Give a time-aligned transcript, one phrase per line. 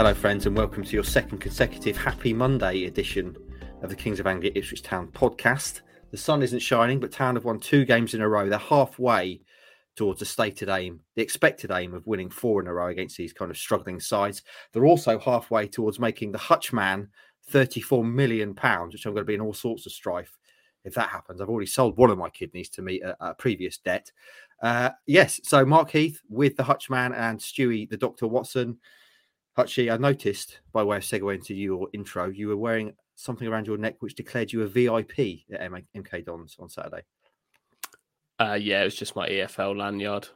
[0.00, 3.36] Hello, friends, and welcome to your second consecutive Happy Monday edition
[3.82, 5.82] of the Kings of Anglia Ipswich Town podcast.
[6.10, 8.48] The sun isn't shining, but Town have won two games in a row.
[8.48, 9.42] They're halfway
[9.96, 13.34] towards the stated aim, the expected aim of winning four in a row against these
[13.34, 14.40] kind of struggling sides.
[14.72, 17.10] They're also halfway towards making the Hutchman
[17.52, 20.38] £34 million, which I'm going to be in all sorts of strife
[20.82, 21.42] if that happens.
[21.42, 24.10] I've already sold one of my kidneys to meet a, a previous debt.
[24.62, 28.26] Uh, yes, so Mark Heath with the Hutchman and Stewie, the Dr.
[28.28, 28.78] Watson.
[29.58, 33.66] Hutchie, I noticed by way of segue into your intro, you were wearing something around
[33.66, 37.02] your neck which declared you a VIP at MK Dons on Saturday.
[38.38, 40.28] Uh, yeah, it was just my EFL lanyard.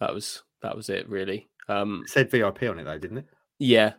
[0.00, 1.48] That was that was it, really.
[1.68, 3.26] Um, it said VIP on it though, didn't it?
[3.58, 3.92] Yeah,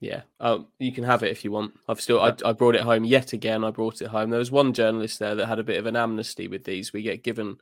[0.00, 0.22] yeah.
[0.40, 1.74] Um, you can have it if you want.
[1.88, 3.62] I've still I, I brought it home yet again.
[3.62, 4.30] I brought it home.
[4.30, 6.92] There was one journalist there that had a bit of an amnesty with these.
[6.92, 7.58] We get given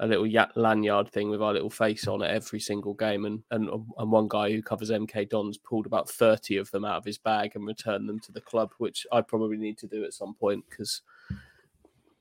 [0.00, 3.24] a little lanyard thing with our little face on it every single game.
[3.24, 6.98] And, and and one guy who covers MK Dons pulled about thirty of them out
[6.98, 10.04] of his bag and returned them to the club, which I probably need to do
[10.04, 11.02] at some point because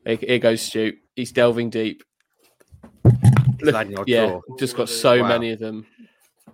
[0.06, 0.94] here goes Stu.
[1.16, 2.04] He's delving deep.
[3.62, 5.28] Lanyard yeah, just got so Wow.
[5.28, 5.86] many of them.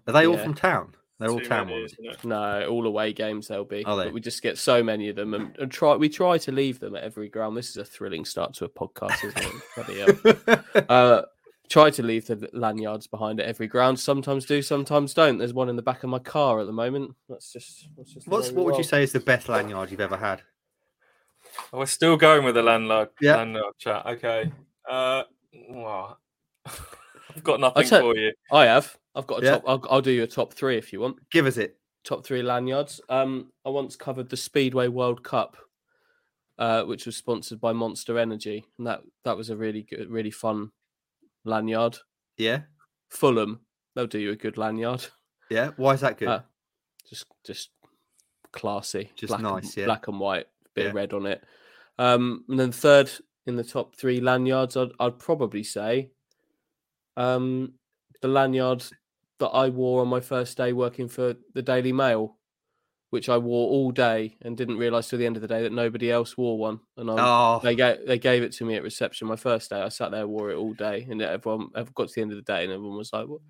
[0.07, 0.95] Are they all from town?
[1.21, 1.93] They're all Too town ones.
[2.23, 3.85] No, all away games they'll be.
[3.85, 4.05] Are they?
[4.05, 5.95] But we just get so many of them, and, and try.
[5.95, 7.55] We try to leave them at every ground.
[7.55, 9.53] This is a thrilling start to a podcast, isn't it?
[10.45, 10.85] Bloody hell.
[10.89, 11.21] uh,
[11.69, 13.99] try to leave the lanyards behind at every ground.
[13.99, 15.37] Sometimes do, sometimes don't.
[15.37, 17.13] There's one in the back of my car at the moment.
[17.29, 17.87] That's just.
[17.95, 20.41] That's just What's what would you say is the best lanyard you've ever had?
[21.71, 23.35] Oh, We're still going with the landlord, Yeah.
[23.37, 24.05] landlord chat.
[24.05, 24.51] Okay.
[24.89, 25.23] Uh,
[25.69, 26.17] well,
[26.65, 28.33] I've got nothing tell- for you.
[28.51, 28.97] I have.
[29.15, 29.51] I've got a Yeah.
[29.51, 29.63] top.
[29.67, 31.17] I'll, I'll do you a top three if you want.
[31.31, 31.77] Give us it.
[32.03, 32.99] top three lanyards.
[33.09, 35.57] Um, I once covered the Speedway World Cup,
[36.57, 40.31] uh, which was sponsored by Monster Energy, and that that was a really good, really
[40.31, 40.71] fun
[41.45, 41.97] lanyard.
[42.37, 42.61] Yeah,
[43.09, 43.59] Fulham,
[43.95, 45.05] they'll do you a good lanyard.
[45.49, 45.71] yeah.
[45.77, 46.27] Why is that good?
[46.29, 46.41] Uh,
[47.07, 47.69] just just
[48.51, 49.85] classy, Just black nice, and, yeah.
[49.85, 50.89] black and white, bit Yeah.
[50.89, 51.43] of red on it.
[51.99, 53.11] Um, and then third
[53.45, 56.09] in the top three lanyards, I'd, I'd probably say
[57.17, 57.73] um,
[58.21, 58.83] the lanyard
[59.41, 62.37] that I wore on my first day working for the Daily Mail,
[63.09, 65.73] which I wore all day and didn't realise till the end of the day that
[65.73, 66.79] nobody else wore one.
[66.95, 69.81] And I, oh, they gave they gave it to me at reception my first day.
[69.81, 72.37] I sat there, wore it all day, and everyone ever got to the end of
[72.37, 73.41] the day, and everyone was like, "What?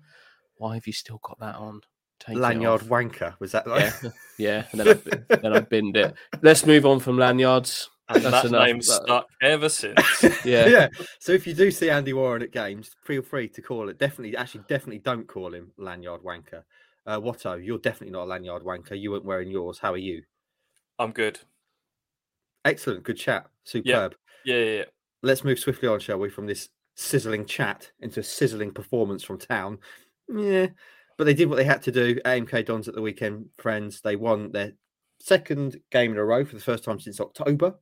[0.56, 1.80] Why have you still got that on?"
[2.18, 3.34] Take lanyard wanker.
[3.40, 3.92] Was that like?
[4.02, 4.64] Yeah, yeah.
[4.72, 4.88] And then
[5.30, 6.14] I, then I binned it.
[6.40, 7.90] Let's move on from lanyards.
[8.08, 8.66] And That's that enough.
[8.66, 9.98] name's That- stuck ever since.
[10.44, 10.88] Yeah, yeah.
[11.20, 13.98] So if you do see Andy Warren at games, feel free to call it.
[13.98, 16.62] Definitely, actually, definitely don't call him lanyard wanker.
[17.06, 18.98] Uh, Watto, you're definitely not a lanyard wanker.
[19.00, 19.78] You weren't wearing yours.
[19.78, 20.22] How are you?
[20.98, 21.38] I'm good.
[22.64, 24.14] Excellent, good chat, superb.
[24.44, 24.84] Yeah, yeah, yeah.
[25.22, 29.38] Let's move swiftly on, shall we, from this sizzling chat into a sizzling performance from
[29.38, 29.78] town.
[30.28, 30.68] Yeah,
[31.18, 32.16] but they did what they had to do.
[32.24, 34.00] AMK Dons at the weekend, friends.
[34.00, 34.72] They won their
[35.20, 37.74] second game in a row for the first time since October.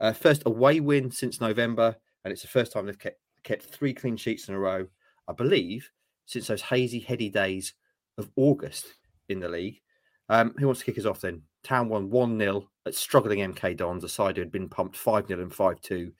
[0.00, 1.94] Uh, first away win since November,
[2.24, 4.86] and it's the first time they've kept kept three clean sheets in a row,
[5.28, 5.90] I believe,
[6.26, 7.74] since those hazy, heady days
[8.18, 8.86] of August
[9.28, 9.80] in the league.
[10.28, 11.42] Um, who wants to kick us off then?
[11.62, 15.26] Town won 1 0 at struggling MK Dons, a side who had been pumped 5
[15.26, 16.12] 0 and 5 2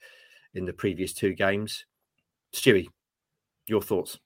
[0.53, 1.85] in the previous two games.
[2.53, 2.89] Stewie,
[3.67, 4.19] your thoughts?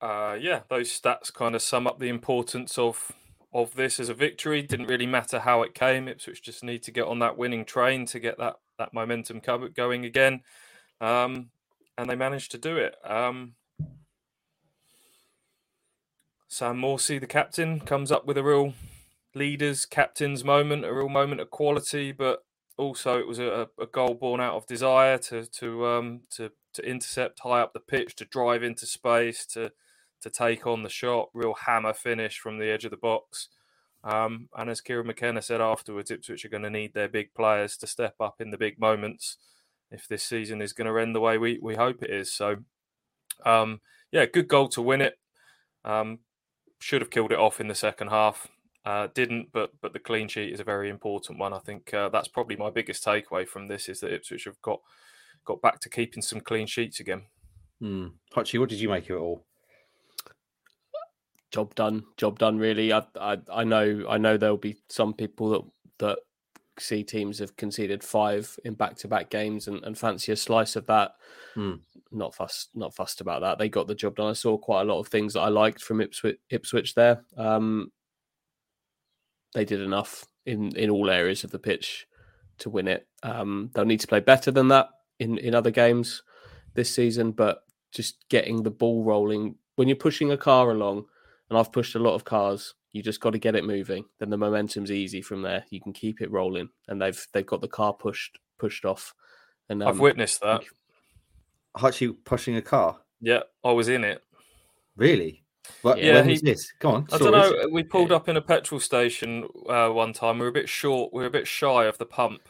[0.00, 3.10] Uh, yeah, those stats kind of sum up the importance of
[3.54, 4.60] of this as a victory.
[4.60, 6.08] Didn't really matter how it came.
[6.08, 9.40] Ipswich just need to get on that winning train to get that that momentum
[9.74, 10.42] going again,
[11.00, 11.50] um,
[11.96, 12.96] and they managed to do it.
[13.04, 13.54] Um,
[16.48, 18.74] Sam Morsy, the captain, comes up with a real
[19.34, 22.44] leaders captain's moment, a real moment of quality, but
[22.76, 26.82] also it was a, a goal born out of desire to to um, to to
[26.82, 29.70] intercept high up the pitch, to drive into space, to
[30.24, 31.28] to take on the shot.
[31.34, 33.48] Real hammer finish from the edge of the box.
[34.02, 37.76] Um, and as Kieran McKenna said afterwards, Ipswich are going to need their big players
[37.78, 39.36] to step up in the big moments
[39.90, 42.32] if this season is going to end the way we, we hope it is.
[42.32, 42.56] So,
[43.44, 43.80] um,
[44.10, 45.18] yeah, good goal to win it.
[45.84, 46.20] Um,
[46.80, 48.48] should have killed it off in the second half.
[48.84, 51.54] Uh, didn't, but but the clean sheet is a very important one.
[51.54, 54.80] I think uh, that's probably my biggest takeaway from this is that Ipswich have got
[55.46, 57.22] got back to keeping some clean sheets again.
[57.80, 58.08] Hmm.
[58.34, 59.46] Hutchie, what did you make of it all?
[61.54, 62.02] Job done.
[62.16, 62.58] Job done.
[62.58, 65.62] Really, I, I I know I know there'll be some people that
[66.04, 66.18] that
[66.80, 70.74] see teams have conceded five in back to back games and, and fancy a slice
[70.74, 71.12] of that.
[71.54, 71.74] Hmm.
[72.10, 73.58] Not fussed, not fussed about that.
[73.58, 74.30] They got the job done.
[74.30, 77.22] I saw quite a lot of things that I liked from Ipswich, Ipswich there.
[77.36, 77.92] Um,
[79.54, 82.08] they did enough in in all areas of the pitch
[82.58, 83.06] to win it.
[83.22, 84.88] Um, they'll need to play better than that
[85.20, 86.24] in in other games
[86.74, 87.62] this season, but
[87.92, 91.04] just getting the ball rolling when you're pushing a car along,
[91.50, 92.74] and I've pushed a lot of cars.
[92.92, 94.04] You just got to get it moving.
[94.20, 95.64] Then the momentum's easy from there.
[95.70, 99.14] You can keep it rolling, and they've they've got the car pushed pushed off.
[99.68, 100.62] And I've um, witnessed that.
[101.76, 102.98] Hutchie pushing a car?
[103.20, 104.22] Yeah, I was in it.
[104.96, 105.42] Really?
[105.82, 106.72] What, Yeah, when he- was this?
[106.78, 107.06] Go on.
[107.12, 107.50] I don't stories.
[107.64, 107.68] know.
[107.72, 110.38] We pulled up in a petrol station uh, one time.
[110.38, 111.12] We were a bit short.
[111.12, 112.48] We were a bit shy of the pump.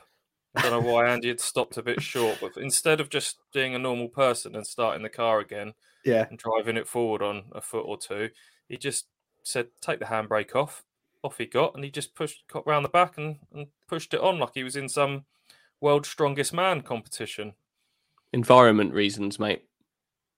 [0.56, 3.74] I don't know why Andy had stopped a bit short, but instead of just being
[3.74, 5.72] a normal person and starting the car again
[6.04, 6.26] Yeah.
[6.28, 8.30] and driving it forward on a foot or two,
[8.68, 9.06] he just
[9.42, 10.84] said, "Take the handbrake off."
[11.22, 14.20] Off he got, and he just pushed got round the back and, and pushed it
[14.20, 15.24] on like he was in some
[15.80, 17.54] world's strongest man competition.
[18.32, 19.62] environment reasons, mate.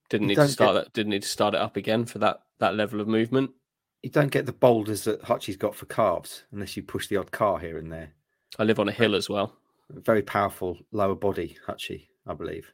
[0.09, 0.93] Didn't You need to start get- that.
[0.93, 3.51] Didn't need to start it up again for that that level of movement.
[4.03, 7.33] You don't get the boulders that Hutchie's got for carbs unless you push the odd
[7.33, 8.13] car here and there.
[8.59, 9.57] I live on a hill as well.
[9.91, 12.73] Very powerful lower body, Hutchie, I believe.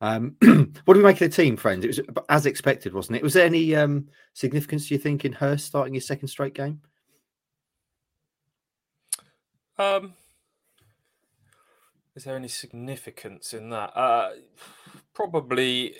[0.00, 0.36] Um,
[0.84, 1.84] what do we make of the team, friends?
[1.84, 3.22] It was as expected, wasn't it?
[3.22, 6.80] Was there any um, significance, do you think, in Hirst starting his second straight game?
[9.78, 10.14] Um,
[12.14, 13.96] is there any significance in that?
[13.96, 14.30] Uh,
[15.14, 15.94] probably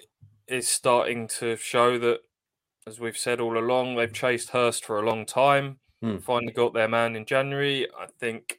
[0.48, 2.20] is starting to show that,
[2.86, 5.78] as we've said all along, they've chased Hirst for a long time.
[6.00, 6.18] Hmm.
[6.18, 7.86] Finally got their man in January.
[7.98, 8.58] I think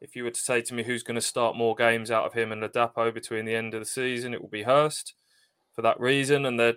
[0.00, 2.34] if you were to say to me who's going to start more games out of
[2.34, 5.14] him and Ladapo between the end of the season, it will be Hirst
[5.72, 6.46] for that reason.
[6.46, 6.76] And they're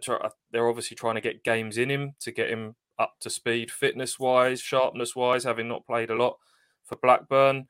[0.51, 4.19] they're obviously trying to get games in him to get him up to speed, fitness
[4.19, 6.38] wise, sharpness wise, having not played a lot
[6.83, 7.68] for Blackburn.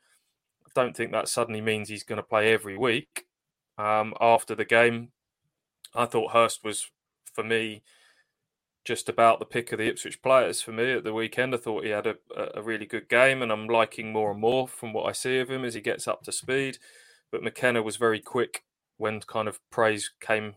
[0.66, 3.26] I don't think that suddenly means he's going to play every week.
[3.78, 5.12] Um, after the game,
[5.96, 6.90] I thought Hirst was,
[7.34, 7.84] for me,
[8.86, 11.54] just about the pick of the Ipswich players for me at the weekend.
[11.54, 12.16] I thought he had a,
[12.56, 15.50] a really good game, and I'm liking more and more from what I see of
[15.50, 16.78] him as he gets up to speed.
[17.32, 18.64] But McKenna was very quick
[18.98, 20.56] when kind of praise came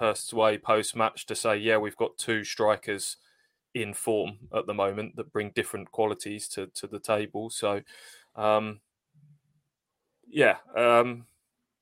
[0.00, 3.16] Hirst's way post match to say, yeah, we've got two strikers
[3.74, 7.50] in form at the moment that bring different qualities to, to the table.
[7.50, 7.82] So,
[8.36, 8.80] um,
[10.26, 11.26] yeah, um,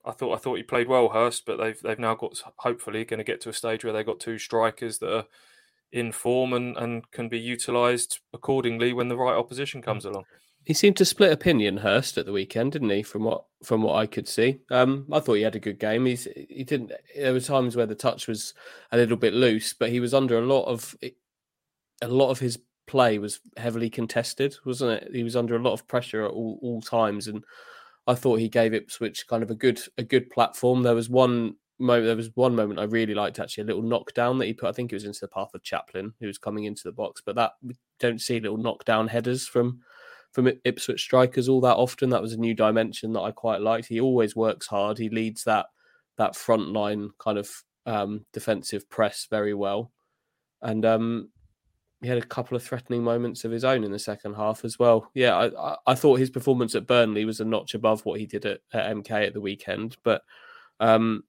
[0.05, 3.19] I thought I thought he played well, Hirst, but they've they've now got hopefully going
[3.19, 5.25] to get to a stage where they've got two strikers that are
[5.93, 10.25] in form and, and can be utilised accordingly when the right opposition comes along.
[10.65, 13.03] He seemed to split opinion Hirst at the weekend, didn't he?
[13.03, 16.07] From what from what I could see, um, I thought he had a good game.
[16.07, 16.93] He's he didn't.
[17.17, 18.55] There were times where the touch was
[18.93, 22.59] a little bit loose, but he was under a lot of a lot of his
[22.87, 25.11] play was heavily contested, wasn't it?
[25.13, 27.45] He was under a lot of pressure at all, all times, and
[28.07, 30.83] I thought he gave Ipswich kind of a good a good platform.
[30.83, 34.39] There was one moment, there was one moment I really liked actually, a little knockdown
[34.39, 34.69] that he put.
[34.69, 37.23] I think it was into the path of Chaplin, who was coming into the box,
[37.25, 39.81] but that we don't see little knockdown headers from
[40.33, 42.11] from Ipswich strikers all that often.
[42.11, 43.89] That was a new dimension that I quite liked.
[43.89, 44.99] He always works hard.
[44.99, 45.67] He leads that
[46.17, 47.51] that front line kind of
[47.87, 49.93] um, defensive press very well,
[50.63, 51.29] and um,
[52.03, 54.79] he had a couple of threatening moments of his own in the second half as
[54.79, 55.11] well.
[55.15, 58.45] Yeah, I, I, thought his performance at Burnley was a notch above what he did
[58.45, 60.23] at, at MK at the weekend, but
[60.81, 61.23] um,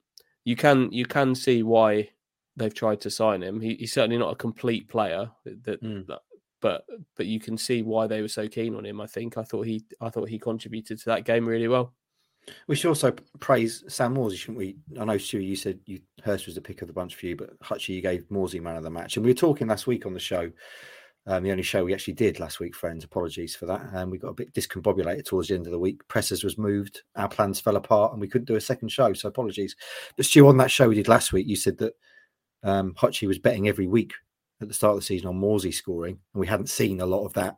[0.45, 2.09] you can you can see why
[2.55, 3.59] they've tried to sign him.
[3.59, 6.05] He, he's certainly not a complete player that, Mm.
[6.07, 6.19] that
[6.61, 6.85] but
[7.17, 9.01] but you can see why they were so keen on him.
[9.01, 11.93] I think I thought he I thought he contributed to that game really well.
[12.67, 14.75] We should also praise Sam Morsy, shouldn't we?
[14.99, 17.37] I know, Stu, you said you Hirst was the pick of the bunch for you,
[17.37, 19.15] but Hutchie, you gave Morsy man of the match.
[19.15, 20.51] And we were talking last week on the show,
[21.25, 23.03] um, the only show we actually did last week, friends.
[23.03, 23.81] Apologies for that.
[23.81, 26.05] And um, we got a bit discombobulated towards the end of the week.
[26.07, 29.13] Presses was moved, our plans fell apart, and we couldn't do a second show.
[29.13, 29.75] So apologies.
[30.17, 31.93] But Stu, on that show we did last week, you said that
[32.63, 34.13] um, Hutchie was betting every week
[34.61, 37.25] at the start of the season on Morsy scoring, and we hadn't seen a lot
[37.25, 37.57] of that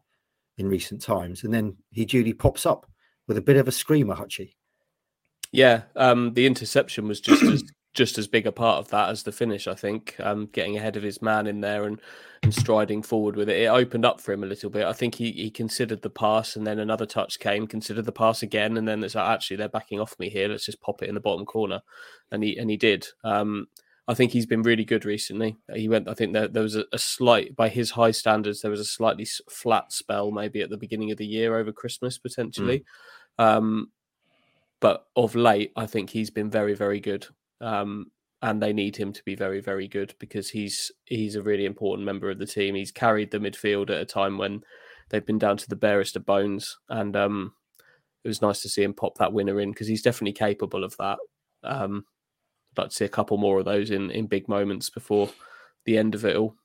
[0.57, 1.43] in recent times.
[1.43, 2.85] And then he duly pops up
[3.27, 4.53] with a bit of a screamer, Hutchie.
[5.51, 7.63] Yeah, um, the interception was just as
[7.95, 9.67] just as big a part of that as the finish.
[9.67, 11.99] I think um, getting ahead of his man in there and
[12.43, 14.85] and striding forward with it, it opened up for him a little bit.
[14.85, 18.43] I think he he considered the pass, and then another touch came, considered the pass
[18.43, 20.47] again, and then it's like actually they're backing off me here.
[20.49, 21.81] Let's just pop it in the bottom corner,
[22.31, 23.07] and he and he did.
[23.23, 23.67] Um,
[24.07, 25.57] I think he's been really good recently.
[25.73, 26.07] He went.
[26.07, 28.85] I think there, there was a, a, slight, by his high standards, there was a
[28.85, 32.85] slightly flat spell maybe at the beginning of the year over Christmas potentially.
[33.39, 33.43] Mm.
[33.43, 33.91] Um,
[34.79, 37.25] but of late, I think he's been very, very good.
[37.65, 41.65] Um, and they need him to be very, very good because he's he's a really
[41.65, 42.75] important member of the team.
[42.75, 44.63] He's carried the midfield at a time when
[45.09, 47.53] they've been down to the barest of bones, and um,
[48.23, 50.95] it was nice to see him pop that winner in because he's definitely capable of
[50.97, 51.17] that.
[51.63, 52.05] Um,
[52.71, 55.31] I'd like to see a couple more of those in in big moments before
[55.85, 56.55] the end of it all.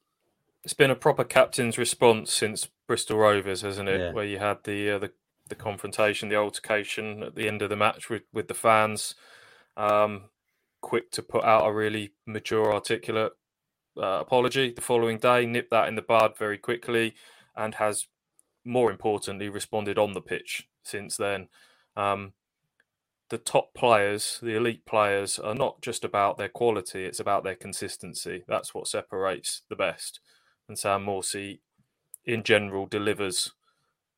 [0.62, 4.00] It's been a proper captain's response since Bristol Rovers, hasn't it?
[4.00, 4.12] Yeah.
[4.12, 5.12] Where you had the uh, the
[5.48, 9.14] the confrontation, the altercation at the end of the match with with the fans.
[9.78, 10.24] Um,
[10.80, 13.32] quick to put out a really mature, articulate
[13.96, 17.14] uh, apology the following day, nipped that in the bud very quickly,
[17.56, 18.06] and has
[18.64, 21.48] more importantly responded on the pitch since then.
[21.96, 22.32] Um,
[23.30, 27.54] the top players, the elite players, are not just about their quality, it's about their
[27.54, 28.44] consistency.
[28.48, 30.20] That's what separates the best.
[30.68, 31.60] And Sam Morsy,
[32.24, 33.52] in general, delivers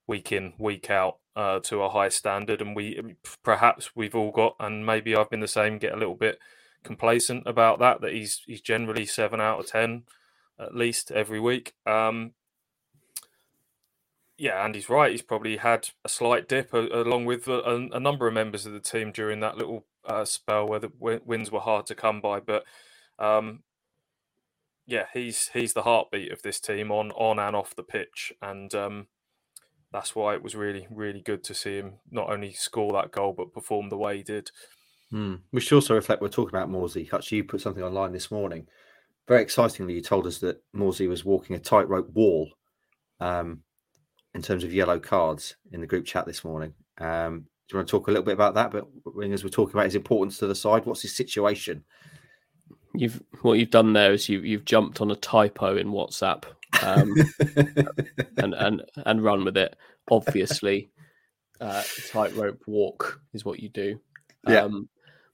[0.06, 2.60] week in, week out uh, to a high standard.
[2.60, 6.16] And we perhaps we've all got, and maybe I've been the same, get a little
[6.16, 6.38] bit
[6.84, 8.00] complacent about that.
[8.00, 10.04] That he's he's generally seven out of ten
[10.58, 11.74] at least every week.
[11.86, 12.32] Um,
[14.38, 15.10] yeah, and he's right.
[15.10, 18.72] He's probably had a slight dip uh, along with a, a, number of members of
[18.72, 22.40] the team during that little uh, spell where the wins were hard to come by.
[22.40, 22.64] But
[23.18, 23.62] um,
[24.86, 28.74] yeah, he's he's the heartbeat of this team on on and off the pitch, and
[28.74, 29.06] um,
[29.92, 33.34] that's why it was really, really good to see him not only score that goal
[33.36, 34.50] but perform the way he did.
[35.12, 35.40] Mm.
[35.52, 36.22] We should also reflect.
[36.22, 37.12] We're talking about Morsy.
[37.12, 38.66] Actually, you put something online this morning.
[39.28, 42.50] Very excitingly, you told us that Morsy was walking a tightrope wall
[43.20, 43.60] um,
[44.34, 46.72] in terms of yellow cards in the group chat this morning.
[46.98, 48.70] Um, do you want to talk a little bit about that?
[48.70, 48.86] But
[49.30, 51.84] as we're talking about his importance to the side, what's his situation?
[52.94, 56.44] You've what you've done there is you you've jumped on a typo in WhatsApp
[56.82, 57.14] um,
[58.38, 59.76] and and and run with it.
[60.10, 60.90] Obviously,
[61.60, 64.00] uh, tightrope walk is what you do.
[64.48, 64.62] Yeah.
[64.62, 64.88] Um,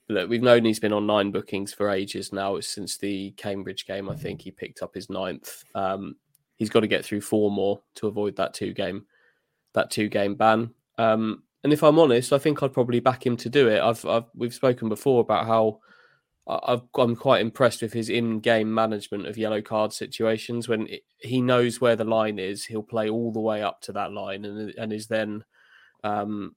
[0.08, 2.58] look, we've known he's been on nine bookings for ages now.
[2.60, 5.64] Since the Cambridge game, I think he picked up his ninth.
[5.74, 6.16] Um,
[6.56, 9.06] he's got to get through four more to avoid that two game
[9.74, 10.70] that two game ban.
[10.98, 13.80] Um, and if I'm honest, I think I'd probably back him to do it.
[13.80, 15.80] I've, I've we've spoken before about how
[16.48, 20.68] i am quite impressed with his in-game management of yellow card situations.
[20.68, 23.92] When it, he knows where the line is, he'll play all the way up to
[23.92, 25.44] that line, and and is then,
[26.04, 26.56] um,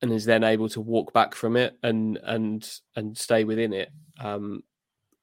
[0.00, 3.90] and is then able to walk back from it and and and stay within it.
[4.20, 4.62] Um,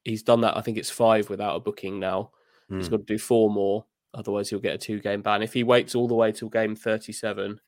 [0.03, 0.57] he's done that.
[0.57, 2.31] I think it's five without a booking now.
[2.69, 2.77] Mm.
[2.77, 2.95] He's hmm.
[2.95, 5.41] got to do four more, otherwise he'll get a two-game ban.
[5.41, 7.61] If he waits all the way till game thirty-seven,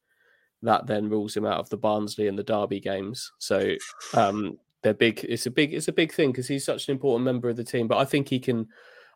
[0.64, 3.32] that then rules him out of the Barnsley and the Derby games.
[3.38, 3.76] So
[4.14, 5.26] um, they're big.
[5.28, 5.74] It's a big.
[5.74, 7.88] It's a big thing because he's such an important member of the team.
[7.88, 8.68] But I think he can.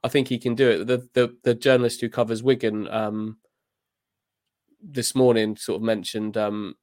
[0.03, 0.87] I think he can do it.
[0.87, 3.37] The the, the journalist who covers Wigan um,
[4.81, 6.75] this morning sort of mentioned um,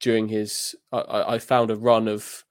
[0.00, 0.74] during his.
[0.92, 2.44] I, I found a run of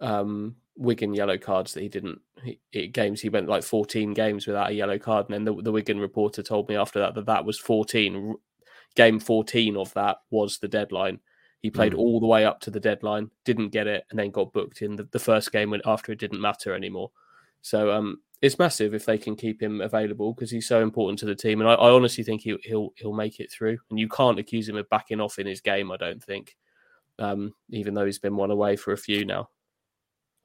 [0.00, 3.20] um, Wigan yellow cards that he didn't he, games.
[3.20, 6.42] He went like 14 games without a yellow card, and then the, the Wigan reporter
[6.42, 8.34] told me after that that that was 14.
[8.94, 11.18] Game 14 of that was the deadline.
[11.64, 11.98] He played mm.
[11.98, 14.96] all the way up to the deadline, didn't get it, and then got booked in
[14.96, 17.10] the, the first game when after it didn't matter anymore.
[17.62, 21.24] So um, it's massive if they can keep him available because he's so important to
[21.24, 23.78] the team, and I, I honestly think he'll he'll he'll make it through.
[23.88, 25.90] And you can't accuse him of backing off in his game.
[25.90, 26.54] I don't think,
[27.18, 29.48] um, even though he's been one away for a few now.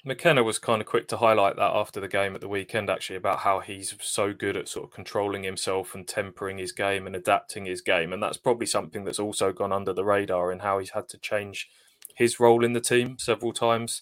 [0.06, 3.18] McKenna was kind of quick to highlight that after the game at the weekend, actually,
[3.18, 7.16] about how he's so good at sort of controlling himself and tempering his game and
[7.16, 8.14] adapting his game.
[8.14, 11.18] And that's probably something that's also gone under the radar in how he's had to
[11.18, 11.70] change
[12.16, 14.02] his role in the team several times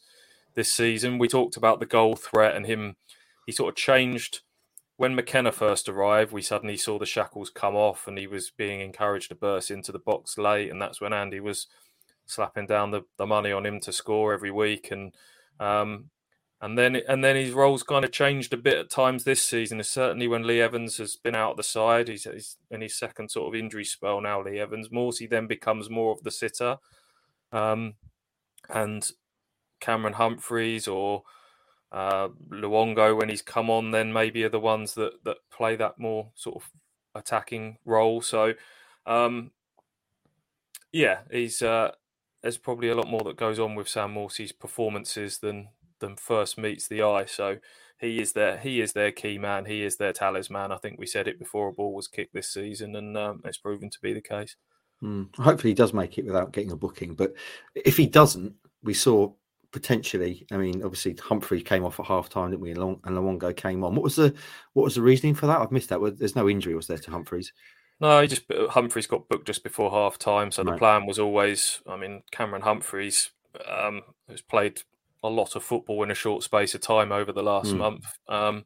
[0.54, 1.18] this season.
[1.18, 2.96] We talked about the goal threat and him,
[3.48, 4.42] he sort of changed.
[4.98, 8.82] When McKenna first arrived, we suddenly saw the shackles come off and he was being
[8.82, 10.70] encouraged to burst into the box late.
[10.70, 11.66] And that's when Andy was
[12.28, 14.90] slapping down the, the money on him to score every week.
[14.92, 15.14] And
[15.60, 16.10] um,
[16.60, 19.84] and then and then his roles kind of changed a bit at times this season.
[19.84, 23.30] Certainly when Lee Evans has been out of the side, he's, he's in his second
[23.30, 24.42] sort of injury spell now.
[24.42, 26.78] Lee Evans, Morsy then becomes more of the sitter,
[27.52, 27.94] um,
[28.70, 29.12] and
[29.80, 31.24] Cameron Humphreys or
[31.92, 36.00] uh, Luongo when he's come on, then maybe are the ones that that play that
[36.00, 36.72] more sort of
[37.14, 38.22] attacking role.
[38.22, 38.54] So,
[39.06, 39.52] um,
[40.92, 41.92] yeah, he's uh,
[42.48, 45.68] there's probably a lot more that goes on with Sam Morsy's performances than
[46.00, 47.26] than first meets the eye.
[47.26, 47.58] So
[48.00, 49.66] he is their he is their key man.
[49.66, 50.72] He is their talisman.
[50.72, 53.58] I think we said it before a ball was kicked this season, and um, it's
[53.58, 54.56] proven to be the case.
[55.04, 55.36] Mm.
[55.36, 57.16] Hopefully, he does make it without getting a booking.
[57.16, 57.34] But
[57.76, 59.34] if he doesn't, we saw
[59.74, 60.48] potentially.
[60.50, 62.72] I mean, obviously Humphrey came off at half time, didn't we?
[62.72, 63.94] And Luongo came on.
[63.94, 64.34] What was the
[64.72, 65.60] what was the reasoning for that?
[65.60, 66.16] I've missed that.
[66.18, 67.52] There's no injury, was there, to Humphreys?
[68.00, 70.52] No, he just Humphreys got booked just before half time.
[70.52, 70.74] So Right.
[70.74, 73.32] the plan was always, I mean, Cameron Humphreys
[73.68, 74.82] um, has played
[75.24, 77.78] a lot of football in a short space of time over the last Mm.
[77.80, 78.06] month.
[78.28, 78.66] Um,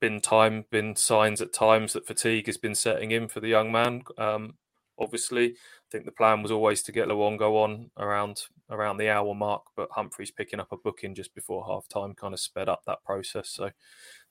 [0.00, 3.70] been time, been signs at times that fatigue has been setting in for the young
[3.70, 4.02] man.
[4.18, 4.56] Um,
[4.98, 5.56] obviously, I
[5.90, 9.90] think the plan was always to get Luongo on around around the hour mark, but
[9.92, 13.50] Humphreys picking up a booking just before half time kind of sped up that process.
[13.50, 13.70] So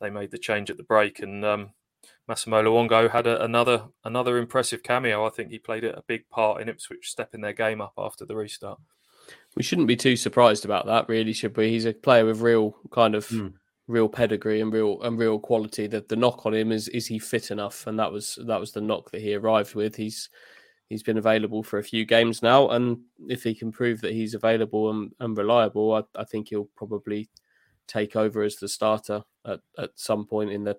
[0.01, 1.71] they made the change at the break, and um,
[2.27, 5.25] Massimo Luongo had a, another another impressive cameo.
[5.25, 8.25] I think he played a a big part in Ipswich stepping their game up after
[8.25, 8.79] the restart.
[9.55, 11.69] We shouldn't be too surprised about that, really, should we?
[11.69, 13.53] He's a player with real kind of Mm.
[13.87, 15.87] real pedigree and real and real quality.
[15.87, 18.71] That the knock on him is is he fit enough, and that was that was
[18.71, 19.95] the knock that he arrived with.
[19.95, 20.29] He's
[20.89, 24.33] he's been available for a few games now, and if he can prove that he's
[24.33, 27.29] available and, and reliable, I, I think he'll probably
[27.87, 30.77] take over as the starter at, at some point in the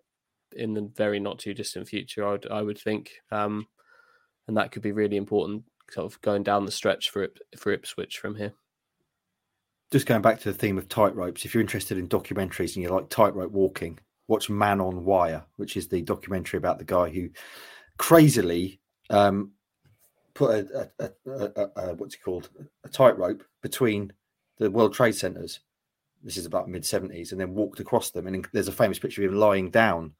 [0.54, 2.26] in the very not too distant future.
[2.26, 3.66] I would I would think, um,
[4.46, 8.18] and that could be really important, sort of going down the stretch for for Ipswich
[8.18, 8.52] from here.
[9.90, 12.82] Just going back to the theme of tight ropes, if you're interested in documentaries and
[12.82, 17.10] you like tightrope walking, watch Man on Wire, which is the documentary about the guy
[17.10, 17.28] who
[17.98, 18.80] crazily
[19.10, 19.52] um,
[20.32, 22.48] put a, a, a, a, a what's it called
[22.84, 24.12] a tightrope between
[24.58, 25.60] the World Trade Centers.
[26.24, 28.26] This is about mid seventies, and then walked across them.
[28.26, 30.14] And there's a famous picture of him lying down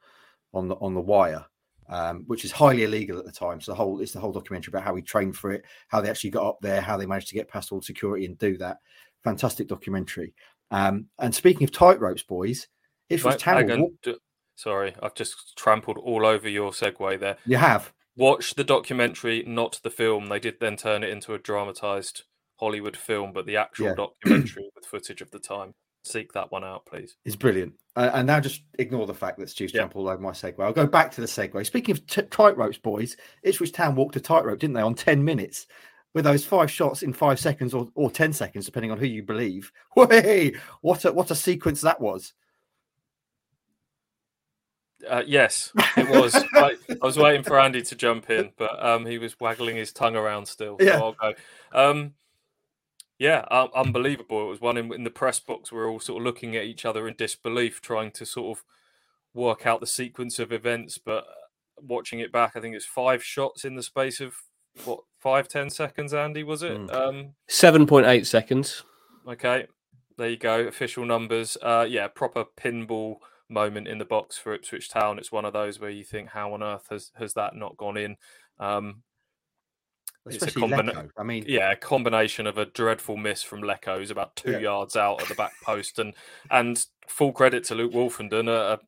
[0.54, 1.44] on the on the wire,
[1.88, 3.60] um, which is highly illegal at the time.
[3.60, 6.10] So the whole it's the whole documentary about how he trained for it, how they
[6.10, 8.78] actually got up there, how they managed to get past all security and do that.
[9.24, 10.34] Fantastic documentary.
[10.70, 12.66] Um, and speaking of tight ropes, boys,
[13.08, 13.90] it was terrible.
[14.54, 17.36] Sorry, I've just trampled all over your segue there.
[17.46, 20.28] You have Watch the documentary, not the film.
[20.28, 22.24] They did then turn it into a dramatized
[22.56, 23.94] Hollywood film, but the actual Yeah.
[23.96, 25.74] documentary with footage of the time.
[26.04, 27.16] Seek that one out, please.
[27.24, 27.74] It's brilliant.
[27.94, 29.88] Uh, and now just ignore the fact that Stu's Yeah.
[29.94, 30.58] all over my segue.
[30.62, 31.64] I'll go back to the segue.
[31.64, 35.24] Speaking of t- tight ropes, boys, Ipswich Town walked a tightrope, didn't they, on 10
[35.24, 35.66] minutes
[36.14, 39.22] with those five shots in five seconds or, or 10 seconds, depending on who you
[39.22, 39.70] believe.
[39.94, 40.52] What a,
[41.12, 42.32] what a sequence that was.
[45.08, 46.34] Uh, yes, it was.
[46.54, 49.92] I, I was waiting for Andy to jump in, but um, he was waggling his
[49.92, 50.78] tongue around still.
[50.78, 50.98] So Yeah.
[50.98, 51.32] I'll go.
[51.72, 52.14] Um,
[53.22, 54.42] yeah, um, unbelievable.
[54.42, 55.70] It was one in, in the press box.
[55.70, 58.64] We are all sort of looking at each other in disbelief, trying to sort of
[59.32, 60.98] work out the sequence of events.
[60.98, 64.34] But uh, watching it back, I think it's five shots in the space of
[64.84, 66.12] what five ten seconds.
[66.12, 66.76] Andy, was it?
[66.76, 66.94] Mm.
[66.94, 68.82] Um, Seven point eight seconds.
[69.28, 69.66] Okay,
[70.18, 70.60] there you go.
[70.66, 71.56] Official numbers.
[71.62, 75.18] Uh, yeah, proper pinball moment in the box for Ipswich Town.
[75.18, 77.96] It's one of those where you think, how on earth has has that not gone
[77.96, 78.16] in?
[78.58, 79.04] Um,
[80.26, 81.10] It's a Especially combina- Lecco.
[81.16, 84.58] I mean, yeah, a combination of a dreadful miss from Lecco, who's about two Yeah.
[84.58, 86.14] yards out at the back post, and
[86.50, 88.78] and full credit to Luke Woolfenden, a,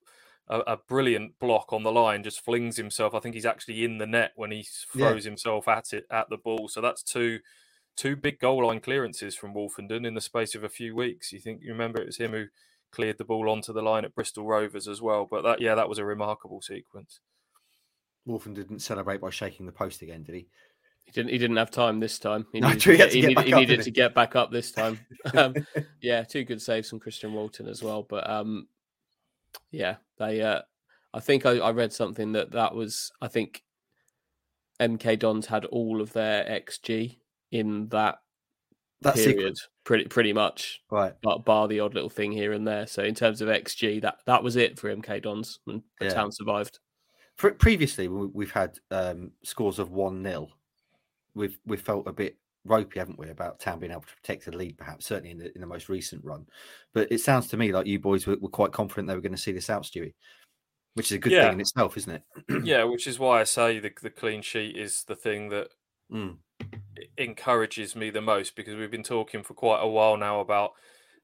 [0.49, 3.15] a, a brilliant block on the line, just flings himself.
[3.15, 5.09] I think he's actually in the net when he s- Yeah.
[5.11, 6.69] throws himself at it at the ball.
[6.69, 7.41] So that's two
[7.97, 11.33] two big goal line clearances from Woolfenden in the space of a few weeks.
[11.33, 12.47] You think you remember it was him who
[12.93, 15.27] cleared the ball onto the line at Bristol Rovers as well.
[15.29, 17.19] But that yeah, that was a remarkable sequence.
[18.27, 20.47] Wolfen didn't celebrate by shaking the post again, did he?
[21.05, 21.31] He didn't.
[21.31, 22.47] He didn't have time this time.
[22.53, 24.37] He No, needed, he to get, he needed, back he up, needed to get back
[24.37, 24.99] up this time.
[25.35, 25.55] um,
[26.01, 28.03] yeah, two good saves from Christian Walton as well.
[28.03, 28.69] But um,
[29.71, 30.43] yeah, they.
[30.43, 30.63] Uh,
[31.13, 33.13] I think I, I read something that that was.
[33.21, 33.63] I think
[34.81, 37.19] MK Dons had all of their XG
[37.53, 38.17] in that
[39.03, 39.69] That period, sequence.
[39.85, 41.13] pretty pretty much, Right.
[41.23, 42.87] but bar the odd little thing here and there.
[42.89, 46.15] So in terms of XG, that that was it for MK Dons, and the Yeah.
[46.15, 46.81] town survived.
[47.37, 50.49] Previously, we- we've had um, scores of 1 0.
[51.35, 54.57] We've, we've felt a bit ropey, haven't we, about Town being able to protect the
[54.57, 56.47] lead, perhaps, certainly in the, in the most recent run.
[56.95, 59.33] But it sounds to me like you boys were, were quite confident they were going
[59.33, 60.15] to see this out, Stewie,
[60.95, 61.45] which is a good Yeah.
[61.45, 62.23] thing in itself, isn't it?
[62.65, 65.69] yeah, which is why I say the the clean sheet is the thing that
[66.13, 66.37] Mm.
[67.17, 70.73] encourages me the most because we've been talking for quite a while now about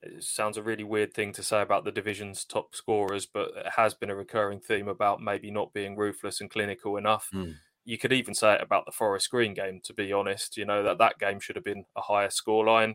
[0.02, 3.72] it sounds a really weird thing to say about the division's top scorers, but it
[3.76, 7.28] has been a recurring theme about maybe not being ruthless and clinical enough.
[7.34, 7.54] Mm.
[7.84, 10.56] You could even say it about the Forest Green game, to be honest.
[10.56, 12.94] You know, that that game should have been a higher scoreline.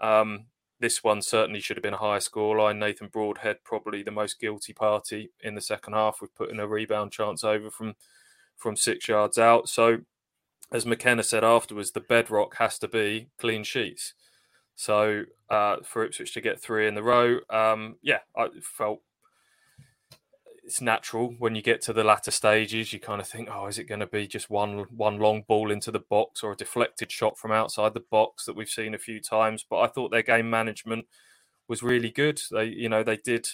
[0.00, 0.46] Um,
[0.78, 2.78] this one certainly should have been a higher scoreline.
[2.78, 7.12] Nathan Broadhead, probably the most guilty party in the second half, with putting a rebound
[7.12, 7.94] chance over from
[8.56, 9.68] from six yards out.
[9.68, 9.98] So
[10.72, 14.14] as McKenna said afterwards, the bedrock has to be clean sheets.
[14.74, 19.00] So uh, for Ipswich to get three in the row, um, yeah, I felt
[20.66, 22.92] it's natural when you get to the latter stages.
[22.92, 25.70] You kind of think, oh, is it going to be just one one long ball
[25.70, 28.98] into the box or a deflected shot from outside the box that we've seen a
[28.98, 29.64] few times?
[29.68, 31.06] But I thought their game management
[31.68, 32.40] was really good.
[32.50, 33.46] They, you know, they did.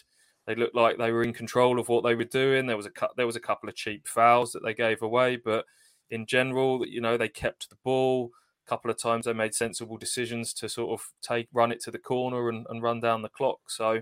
[0.47, 2.67] They looked like they were in control of what they were doing.
[2.67, 5.67] There was a there was a couple of cheap fouls that they gave away, but
[6.11, 8.31] in general, you know, they kept the ball.
[8.67, 11.91] A couple of times they made sensible decisions to sort of take run it to
[11.91, 13.59] the corner and, and run down the clock.
[13.69, 14.01] So,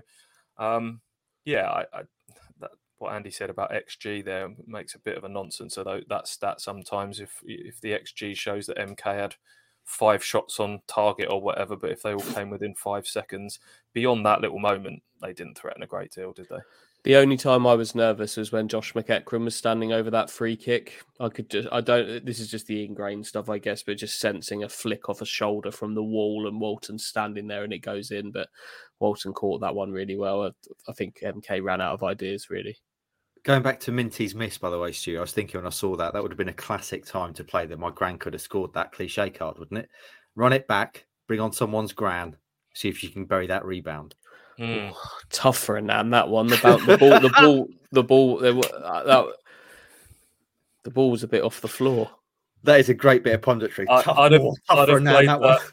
[0.57, 1.01] um,
[1.43, 2.01] yeah, I, I,
[3.01, 5.77] what Andy said about XG there makes a bit of a nonsense.
[5.77, 9.35] Although that stat sometimes, if if the XG shows that MK had
[9.83, 13.59] five shots on target or whatever, but if they all came within five seconds,
[13.93, 16.59] beyond that little moment, they didn't threaten a great deal, did they?
[17.03, 20.55] The only time I was nervous was when Josh McEachran was standing over that free
[20.55, 21.03] kick.
[21.19, 24.19] I could just, I don't, this is just the ingrained stuff, I guess, but just
[24.19, 27.79] sensing a flick off a shoulder from the wall and Walton standing there and it
[27.79, 28.29] goes in.
[28.29, 28.49] But
[28.99, 30.43] Walton caught that one really well.
[30.43, 30.51] I,
[30.87, 32.77] I think MK ran out of ideas, really.
[33.43, 35.95] Going back to Minty's miss, by the way, Stu, I was thinking when I saw
[35.95, 38.41] that, that would have been a classic time to play that my gran could have
[38.41, 39.89] scored that cliche card, wouldn't it?
[40.35, 42.35] Run it back, bring on someone's gran,
[42.73, 44.13] see if you can bury that rebound.
[44.59, 44.93] Mm.
[45.31, 46.47] Tough for a nan that one.
[46.47, 48.39] The, the ball, the ball, the ball.
[48.41, 49.25] There were, uh, that,
[50.83, 52.11] the ball was a bit off the floor.
[52.63, 53.87] That is a great bit of punditry.
[53.89, 55.49] I, tough I'd have, I'd have played that one.
[55.49, 55.71] that.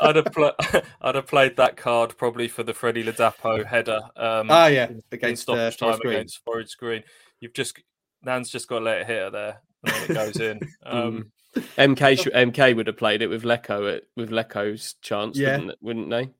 [0.00, 0.52] I'd have pl-
[1.00, 4.00] I'd have played that card probably for the Freddie Ladapo header.
[4.16, 6.14] Um, Ah, yeah, against uh, stoppage Forest time Green.
[6.16, 7.02] against Forest Green.
[7.40, 7.78] You've just
[8.22, 10.60] Nan's just got to let it hit her there, and then it goes in.
[10.86, 11.32] Um,
[11.76, 15.56] MK sh- MK would have played it with Lecco at, with Lecco's chance, Yeah.
[15.58, 16.30] wouldn't, wouldn't they?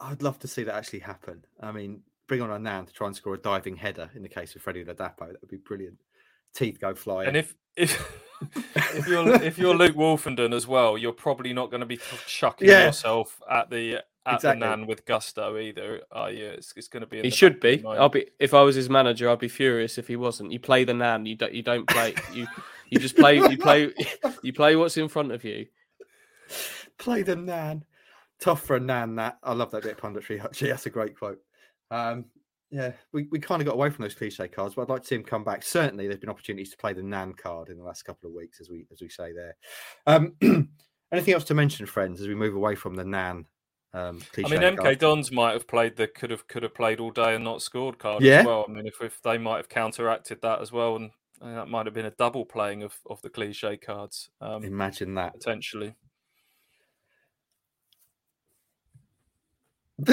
[0.00, 1.44] I'd love to see that actually happen.
[1.60, 4.28] I mean, bring on a nan to try and score a diving header in the
[4.28, 5.20] case of Freddie Ladapo.
[5.28, 5.98] That would be brilliant.
[6.56, 7.28] Teeth go flying.
[7.28, 8.22] and if if
[8.96, 12.68] if you're if you're Luke Woolfenden as well, you're probably not going to be chucking
[12.68, 12.86] Yeah.
[12.86, 14.60] yourself at the at Exactly.
[14.60, 16.00] the Nan with gusto either.
[16.10, 16.46] Are you?
[16.46, 17.22] It's, it's going to be.
[17.22, 17.82] He should back of your be.
[17.84, 18.00] mind.
[18.00, 20.50] I'll be if I was his manager, I'd be furious if he wasn't.
[20.50, 21.26] You play the nan.
[21.26, 21.52] You don't.
[21.54, 22.14] You don't play.
[22.32, 22.46] You
[22.90, 23.36] you just play.
[23.36, 23.92] You play.
[24.42, 25.66] You play what's in front of you.
[26.98, 27.84] play the nan.
[28.40, 29.16] Tough for a nan.
[29.16, 30.44] That I love that bit of punditry.
[30.44, 31.38] Actually, that's a great quote.
[31.90, 32.26] Um,
[32.70, 35.06] yeah, we, we kind of got away from those cliche cards, but I'd like to
[35.08, 35.62] see him come back.
[35.62, 38.60] Certainly, there's been opportunities to play the nan card in the last couple of weeks,
[38.60, 39.56] as we as we say there.
[40.06, 40.34] Um,
[41.12, 43.46] anything else to mention, friends, as we move away from the nan?
[43.94, 44.98] Um, I mean, MK card?
[44.98, 47.98] Dons might have played the could have could have played all day and not scored
[47.98, 48.40] card Yeah.
[48.40, 48.66] as well.
[48.68, 51.86] I mean, if, if they might have counteracted that as well, and, and that might
[51.86, 55.32] have been a double playing of, of the cliche cards um, Imagine that.
[55.34, 55.94] potentially.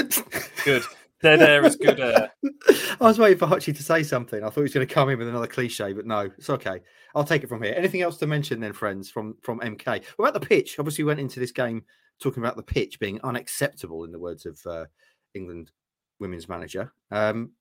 [0.64, 0.84] Good.
[1.24, 2.30] Dead air is good air.
[2.68, 4.42] I was waiting for Hutchie to say something.
[4.42, 6.80] I thought he was going to come in with another cliche, but no, it's okay.
[7.14, 7.74] I'll take it from here.
[7.76, 10.04] Anything else to mention then, friends, from from MK?
[10.16, 10.78] What about the pitch?
[10.78, 11.82] Obviously, we went into this game
[12.20, 14.84] talking about the pitch being unacceptable, in the words of uh,
[15.34, 15.70] England
[16.20, 16.92] women's manager.
[17.10, 17.52] Um,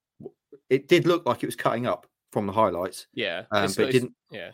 [0.70, 3.08] it did look like it was cutting up from the highlights.
[3.14, 4.52] Yeah, Um, but it didn't- Yeah,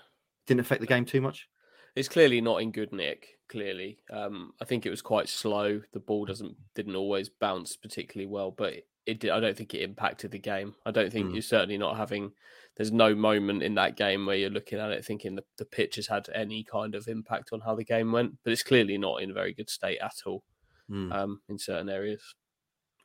[0.48, 1.48] Didn't affect the game too much.
[1.96, 3.28] it's clearly not in good nick.
[3.50, 5.82] Clearly, um, I think it was quite slow.
[5.94, 8.76] The ball doesn't didn't always bounce particularly well, but
[9.10, 10.76] it, it did, I don't think it impacted the game.
[10.86, 11.34] I don't think Mm.
[11.34, 12.32] you're certainly not having.
[12.78, 15.98] There's no moment in that game where you're looking at it thinking the, the pitch
[15.98, 18.38] has had any kind of impact on how the game went.
[18.44, 20.44] But it's clearly not in a very good state at all
[20.90, 21.14] Mm.
[21.14, 22.22] um, in certain areas.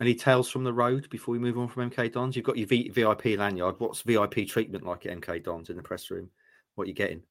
[0.01, 2.35] Any tales from the road before we move on from MK Dons?
[2.35, 3.79] You've got your v- VIP lanyard.
[3.79, 6.31] What's VIP treatment like at MK Dons in the press room?
[6.75, 7.23] What are you getting?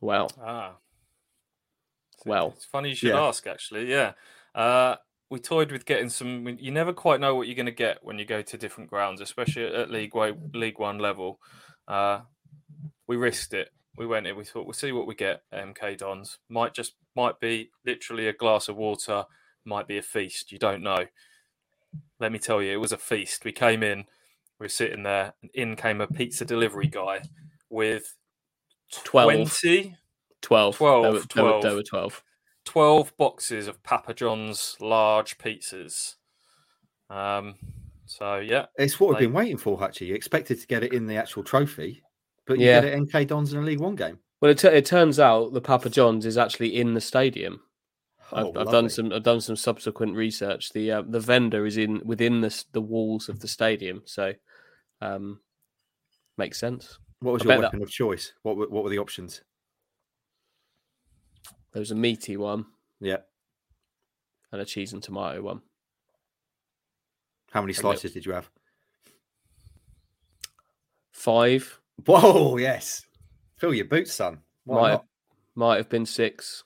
[0.00, 0.76] Well, Ah.
[2.24, 3.20] Well, it's funny you should yeah.
[3.22, 3.46] ask.
[3.46, 4.12] Actually, yeah.
[4.54, 4.96] Uh,
[5.30, 6.56] we toyed with getting some.
[6.60, 9.20] You never quite know what you're going to get when you go to different grounds,
[9.20, 11.40] especially at League One, League One level.
[11.88, 12.20] Uh,
[13.06, 13.70] we risked it.
[13.96, 14.36] We went in.
[14.36, 15.42] We thought we'll see what we get.
[15.50, 19.24] At MK Dons might just might be literally a glass of water.
[19.64, 20.52] Might be a feast.
[20.52, 21.06] You don't know.
[22.20, 23.44] Let me tell you, it was a feast.
[23.44, 24.04] We came in.
[24.58, 27.22] We were sitting there, and in came a pizza delivery guy
[27.68, 28.14] with
[29.04, 29.50] 12.
[29.60, 29.96] 20
[30.42, 30.78] 12.
[30.78, 32.22] there, 12, there, were, there were 12.
[32.66, 36.16] 12 boxes of Papa John's large pizzas.
[37.08, 37.54] Um,
[38.04, 40.06] so yeah, It's what we've been waiting for, Hutchie.
[40.08, 42.02] You expected to get it in the actual trophy,
[42.46, 42.80] but you Yeah.
[42.82, 44.18] get it MK Dons in a League One game.
[44.40, 47.62] Well, it, tu- it turns out the Papa John's is actually in the stadium.
[48.32, 49.12] Oh, I've, I've done some.
[49.12, 50.72] I've done some subsequent research.
[50.72, 54.34] The uh, the vendor is in within the the walls of the stadium, so
[55.00, 55.40] um,
[56.36, 56.98] makes sense.
[57.20, 58.32] What was I your bet that- weapon of choice?
[58.42, 59.42] What were, what were the options?
[61.76, 62.64] There was a meaty one
[63.00, 63.18] Yeah.
[64.50, 65.60] and a cheese and tomato one.
[67.50, 68.48] How many A little- slices did you have?
[71.12, 73.04] Five Whoa, yes.
[73.58, 74.40] Fill your boots, son.
[74.64, 74.90] Why might not?
[75.00, 75.06] have,
[75.54, 76.64] might have been six.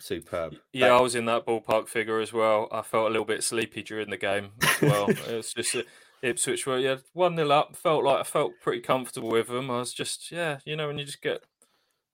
[0.00, 0.56] Superb.
[0.72, 2.66] yeah, That- I was in that ballpark figure as well.
[2.72, 5.08] I felt a little bit sleepy during the game as well.
[5.10, 5.82] it was just uh,
[6.22, 7.76] Ipswich were yeah one 0 up.
[7.76, 9.70] Felt like I felt pretty comfortable with them.
[9.70, 11.44] I was just yeah, you know, when you just get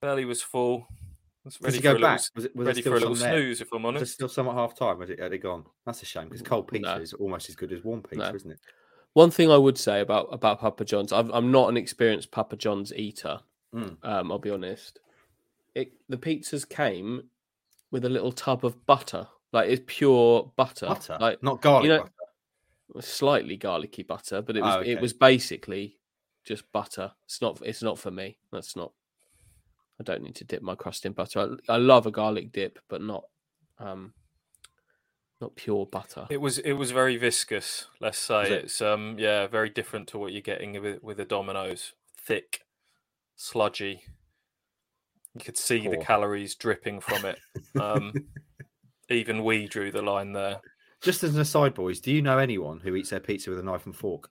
[0.02, 0.86] belly was full.
[1.44, 2.20] Was ready you go back?
[2.20, 3.38] little, Was it was ready for a still little some there?
[3.38, 5.00] snooze, if I'm Was there still some at half time?
[5.00, 5.64] Had it, had it gone?
[5.84, 7.02] That's a shame because cold pizza No.
[7.02, 8.34] is almost as good as warm pizza, No.
[8.34, 8.60] isn't it?
[9.12, 12.56] One thing I would say about about Papa John's, I'm, I'm not an experienced Papa
[12.56, 13.40] John's eater.
[13.74, 13.96] Mm.
[14.02, 15.00] Um, I'll be honest.
[15.74, 17.24] It the pizzas came
[17.90, 21.98] with a little tub of butter, like it's pure butter, Butter, like not garlic know-
[21.98, 23.02] butter.
[23.06, 24.92] slightly garlicky butter, but it was Oh, okay.
[24.92, 25.98] it was basically
[26.44, 27.12] just butter.
[27.26, 28.38] It's not it's not for me.
[28.52, 28.92] That's not.
[30.00, 31.56] I don't need to dip my crust in butter.
[31.68, 33.24] I, I love a garlic dip, but not
[33.78, 34.12] um
[35.40, 36.26] not pure butter.
[36.30, 37.86] It was it was very viscous.
[38.00, 38.64] Let's say it?
[38.64, 41.92] it's um yeah very different to what you're getting with with the Domino's.
[42.18, 42.62] Thick,
[43.36, 44.02] sludgy.
[45.34, 47.38] You could see the calories dripping from it.
[47.78, 48.12] Um,
[49.10, 50.60] even we drew the line there.
[51.02, 53.62] Just as an aside, boys, do you know anyone who eats their pizza with a
[53.62, 54.30] knife and fork?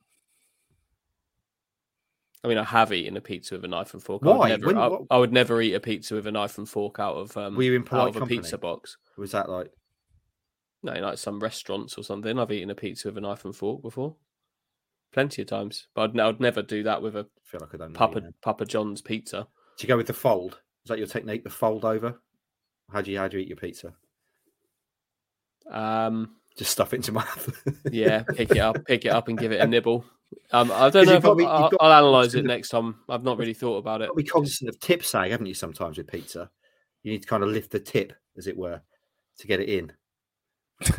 [2.43, 4.23] I mean, I have eaten a pizza with a knife and fork.
[4.25, 4.37] I Why?
[4.37, 6.99] would never, When- I, I would never eat a pizza with a knife and fork
[6.99, 8.97] out of um, Were you in out of a pizza box.
[9.17, 9.71] Was that like
[10.83, 12.37] No, like some restaurants or something.
[12.37, 14.15] I've eaten a pizza with a knife and fork before,
[15.13, 15.87] plenty of times.
[15.95, 17.93] But I'd, I'd never do that with a I feel like I don't.
[17.93, 18.31] Papa know.
[18.41, 19.47] Papa John's pizza.
[19.77, 20.59] Do you go with the fold?
[20.83, 21.43] Is that your technique?
[21.45, 22.19] The fold over?
[22.91, 23.93] How do you how do you eat your pizza?
[25.71, 27.63] Um, Just stuff it into my mouth.
[27.91, 30.03] yeah, pick it up, pick it up, and give it a nibble.
[30.51, 31.13] Um, I 'Cause don't know.
[31.13, 32.95] If got I'll, to be- you've I'll, I'll analyze it next time.
[33.09, 34.07] I've not really thought about it.
[34.07, 35.53] Got to be cognizant of tip sag, haven't you?
[35.53, 36.49] Sometimes with pizza,
[37.03, 38.81] you need to kind of lift the tip, as it were,
[39.39, 39.91] to get it in.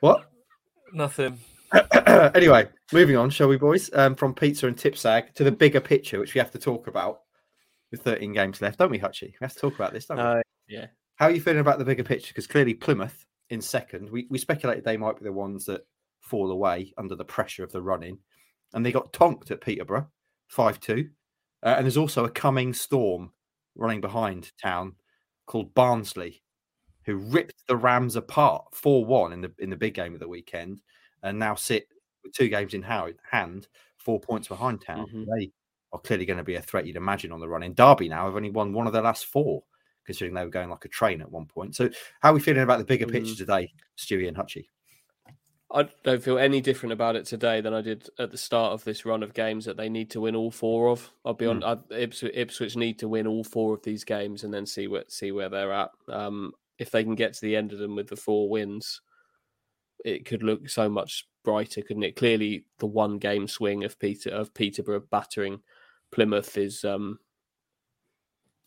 [0.00, 0.30] what?
[0.92, 1.38] Nothing.
[2.34, 3.90] anyway, moving on, shall we, boys?
[3.92, 6.86] Um, from pizza and tip sag to the bigger picture, which we have to talk
[6.86, 7.20] about
[7.90, 9.22] with 13 games left, don't we, Hutchie?
[9.32, 10.22] We have to talk about this, don't we?
[10.22, 12.28] Uh, yeah, How are you feeling about the bigger picture?
[12.28, 15.86] Because clearly Plymouth in second, we, we speculated they might be the ones that
[16.24, 18.18] fall away under the pressure of the running.
[18.72, 20.08] And they got tonked at Peterborough
[20.48, 21.08] 5 2.
[21.62, 23.32] Uh, and there's also a coming storm
[23.76, 24.94] running behind town
[25.46, 26.42] called Barnsley,
[27.04, 30.28] who ripped the Rams apart 4 1 in the, in the big game of the
[30.28, 30.80] weekend
[31.22, 31.88] and now sit
[32.22, 35.06] with two games in hand, four points behind town.
[35.08, 35.26] Mhm.
[35.38, 35.52] They
[35.92, 37.62] are clearly going to be a threat you'd imagine on the run.
[37.62, 39.64] In Derby now have only won one of their last four
[40.04, 41.74] considering they were going like a train at one point.
[41.74, 41.88] So,
[42.20, 43.38] how are we feeling about the bigger picture Mm.
[43.38, 44.68] today, Stewie and Hutchie?
[45.74, 48.84] I don't feel any different about it today than I did at the start of
[48.84, 51.10] this run of games that they need to win all four of.
[51.24, 51.64] I'll be on.
[51.64, 55.02] I, Ipswich, Ipswich need to win all four of these games and then see where
[55.08, 55.90] see where they're at.
[56.08, 59.00] Um, if they can get to the end of them with the four wins,
[60.04, 62.14] it could look so much brighter, couldn't it?
[62.14, 65.60] Clearly, the one game swing of Peter of Peterborough battering
[66.12, 67.18] Plymouth is um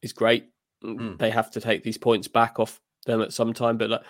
[0.01, 0.49] is great.
[0.83, 1.17] Mm.
[1.17, 4.03] They have to take these points back off them at some time, but like,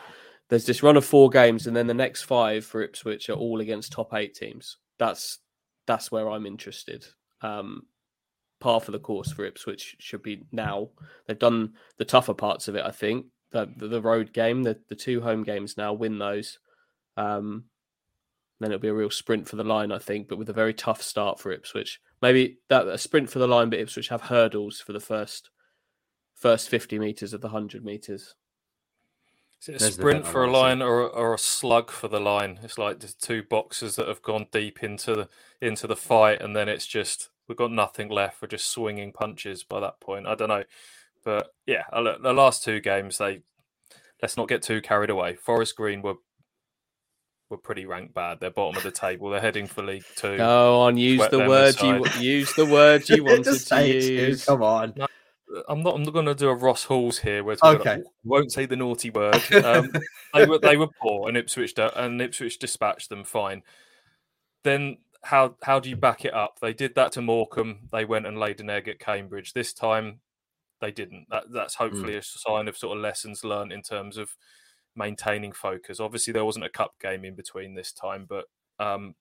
[0.50, 3.60] there's this run of four games, and then the next five for Ipswich are all
[3.60, 4.78] against top eight teams.
[4.98, 5.40] That's
[5.86, 7.06] that's where I'm interested.
[7.42, 7.84] Um,
[8.60, 10.90] par for the course for Ipswich should be now.
[11.26, 13.28] They've done the tougher parts of it, I think.
[13.52, 16.60] The the, the road game, the, the two home games now, win those.
[17.18, 17.66] Um,
[18.60, 20.74] then it'll be a real sprint for the line, I think, but with a very
[20.74, 22.00] tough start for Ipswich.
[22.22, 25.50] Maybe that a sprint for the line, but Ipswich have hurdles for the first
[26.34, 28.36] first 50 meters of the 100 meters.
[29.62, 30.62] Is it a There's sprint for a like to see.
[30.62, 32.60] line or, a- or a slug for the line?
[32.64, 35.30] It's like the two boxers that have gone deep into the
[35.62, 38.42] into the fight, and then it's just we've got nothing left.
[38.42, 40.28] We're just swinging punches by that point.
[40.28, 40.64] I don't know,
[41.26, 43.42] but yeah, look, the last two games they
[44.22, 45.36] let's not get too carried away.
[45.36, 46.16] Forest Green were
[47.50, 48.40] were pretty ranked bad.
[48.40, 49.30] They're bottom of the table.
[49.30, 50.38] They're heading for League Two.
[50.38, 53.92] Go on, use Sweat the them word you use the word you wanted to say
[53.92, 54.46] it, Stu, use.
[54.46, 54.94] Come on.
[55.70, 55.96] I'm not.
[55.96, 57.44] I'm not going to do a Ross Halls here.
[57.44, 58.04] Where it's gonna- Okay.
[58.24, 59.42] won't say the naughty word.
[59.64, 59.92] Um,
[60.34, 63.64] they were they were poor, and Ipswich and Ipswich dispatched them fine.
[64.64, 66.60] Then how how do you back it up?
[66.60, 67.88] They did that to Morecambe.
[67.92, 69.54] They went and laid an egg at Cambridge.
[69.54, 70.20] This time,
[70.82, 71.28] they didn't.
[71.30, 74.36] That, that's hopefully a sign of sort of lessons learned in terms of
[74.96, 76.00] maintaining focus.
[76.00, 78.46] Obviously, there wasn't a cup game in between this time, but
[78.80, 79.16] um,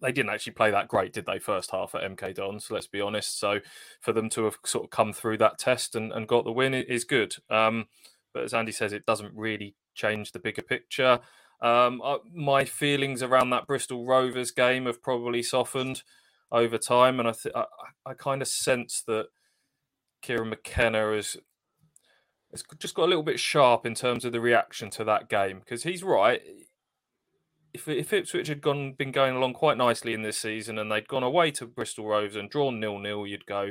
[0.00, 1.38] they didn't actually play that great, did they?
[1.38, 3.38] First half at MK Dons, let's be honest.
[3.38, 3.60] So
[4.00, 6.74] for them to have sort of come through that test and, and got the win
[6.74, 7.36] is good.
[7.50, 7.86] Um,
[8.32, 11.20] but as Andy says, it doesn't really change the bigger picture.
[11.60, 16.02] Um, I, my feelings around that Bristol Rovers game have probably softened
[16.52, 17.64] over time, and I th- I,
[18.06, 19.26] I kind of sense that
[20.22, 21.36] Kieran McKenna has
[22.52, 25.58] has just got a little bit sharp in terms of the reaction to that game
[25.58, 26.40] because he's right.
[27.78, 31.08] If if Ipswich had gone been going along quite nicely in this season and they'd
[31.08, 33.70] gone away to Bristol Rovers and drawn nil nil, you'd go,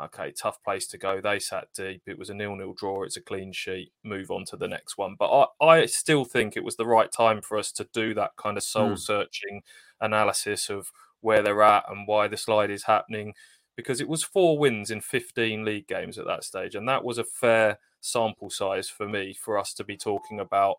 [0.00, 1.20] okay, tough place to go.
[1.20, 2.02] They sat deep.
[2.06, 3.04] It was a nil-nil draw.
[3.04, 3.92] It's a clean sheet.
[4.02, 5.16] Move on to the next one.
[5.18, 8.32] But I, I still think it was the right time for us to do that
[8.36, 10.06] kind of soul-searching mm.
[10.06, 10.90] analysis of
[11.20, 13.34] where they're at and why the slide is happening,
[13.76, 17.18] because it was four wins in 15 league games at that stage, and that was
[17.18, 20.78] a fair sample size for me for us to be talking about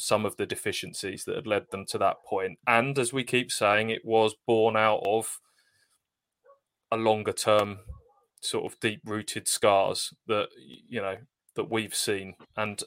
[0.00, 2.58] some of the deficiencies that had led them to that point.
[2.66, 5.38] And as we keep saying, it was born out of
[6.90, 7.78] a longer term
[8.40, 11.16] sort of deep rooted scars that you know
[11.56, 12.34] that we've seen.
[12.56, 12.82] And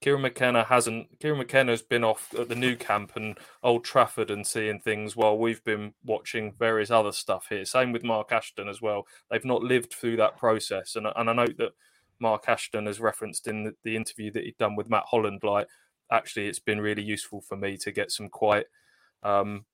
[0.00, 1.18] Kieran McKenna hasn't.
[1.20, 5.38] Kieran McKenna's been off at the Nou Camp and Old Trafford and seeing things while
[5.38, 7.64] we've been watching various other stuff here.
[7.64, 9.06] Same with Mark Ashton as well.
[9.30, 10.96] They've not lived through that process.
[10.96, 11.72] And, and I note that
[12.20, 15.68] Mark Ashton has referenced in the, the interview that he'd done with Matt Holland, like
[16.10, 18.66] actually it's been really useful for me to get some quite
[19.22, 19.64] um,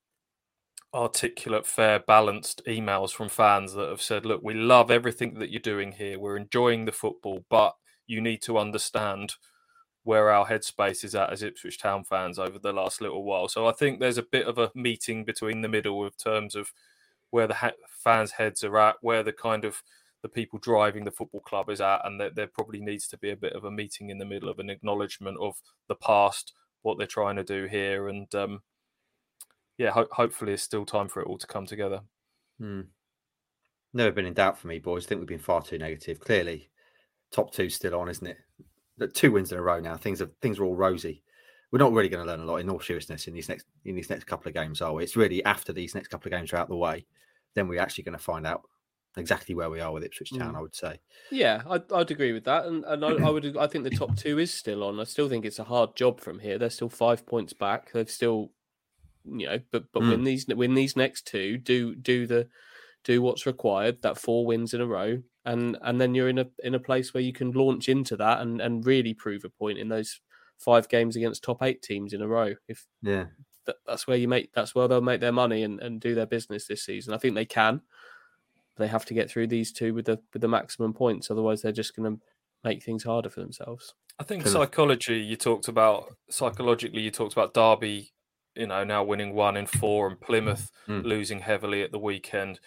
[0.94, 5.60] articulate, fair, balanced emails from fans that have said, look, we love everything that you're
[5.60, 6.18] doing here.
[6.18, 7.74] We're enjoying the football, but
[8.06, 9.34] you need to understand
[10.04, 13.48] where our headspace is at as Ipswich Town fans over the last little while.
[13.48, 16.72] So I think there's a bit of a meeting between the middle of terms of
[17.30, 19.82] where the ha- fans' heads are at, where the kind of
[20.22, 23.30] the people driving the football club is at, and that there probably needs to be
[23.30, 25.56] a bit of a meeting in the middle of an acknowledgement of
[25.88, 26.52] the past,
[26.82, 28.62] what they're trying to do here, and um,
[29.76, 32.00] yeah, ho- hopefully it's still time for it all to come together.
[32.58, 32.82] Hmm.
[33.94, 35.06] Never been in doubt for me, boys.
[35.06, 36.20] I think we've been far too negative.
[36.20, 36.68] Clearly,
[37.32, 38.36] top two still on, isn't it?
[38.98, 39.96] The two wins in a row now.
[39.96, 41.22] Things are things are all rosy.
[41.70, 43.94] We're not really going to learn a lot in all seriousness in these next in
[43.94, 45.04] these next couple of games, are we?
[45.04, 47.06] It's really after these next couple of games are out of the way,
[47.54, 48.62] then we're actually going to find out
[49.16, 50.54] exactly where we are with Ipswich Town.
[50.54, 50.58] Mm.
[50.58, 51.00] I would say.
[51.30, 54.16] Yeah, I'd, I'd agree with that, and and I, I, would I think the top
[54.16, 55.00] two is still on.
[55.00, 56.58] I still think it's a hard job from here.
[56.58, 57.92] They're still five points back.
[57.92, 58.52] They've still
[59.24, 60.10] you know, but but mm.
[60.10, 62.48] win these win these next two, do do the
[63.04, 66.46] do what's required, that four wins in a row, and and then you're in a
[66.62, 69.78] in a place where you can launch into that and and really prove a point
[69.78, 70.20] in those
[70.58, 72.54] five games against top eight teams in a row.
[72.68, 73.26] If yeah,
[73.66, 76.26] that, that's where you make that's where they'll make their money and, and do their
[76.26, 77.14] business this season.
[77.14, 77.82] I think they can.
[78.78, 81.72] They have to get through these two with the with the maximum points, otherwise they're
[81.72, 82.22] just going to
[82.64, 83.94] make things harder for themselves.
[84.18, 88.12] I think psychology you talked about psychologically you talked about Derby
[88.58, 91.04] you know, now winning one in four and Plymouth mm.
[91.04, 92.58] losing heavily at the weekend.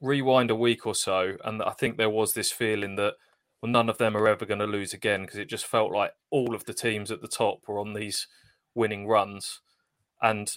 [0.00, 3.14] Rewind a week or so, and I think there was this feeling that
[3.60, 6.12] well, none of them are ever going to lose again because it just felt like
[6.30, 8.26] all of the teams at the top were on these
[8.74, 9.60] winning runs,
[10.22, 10.52] and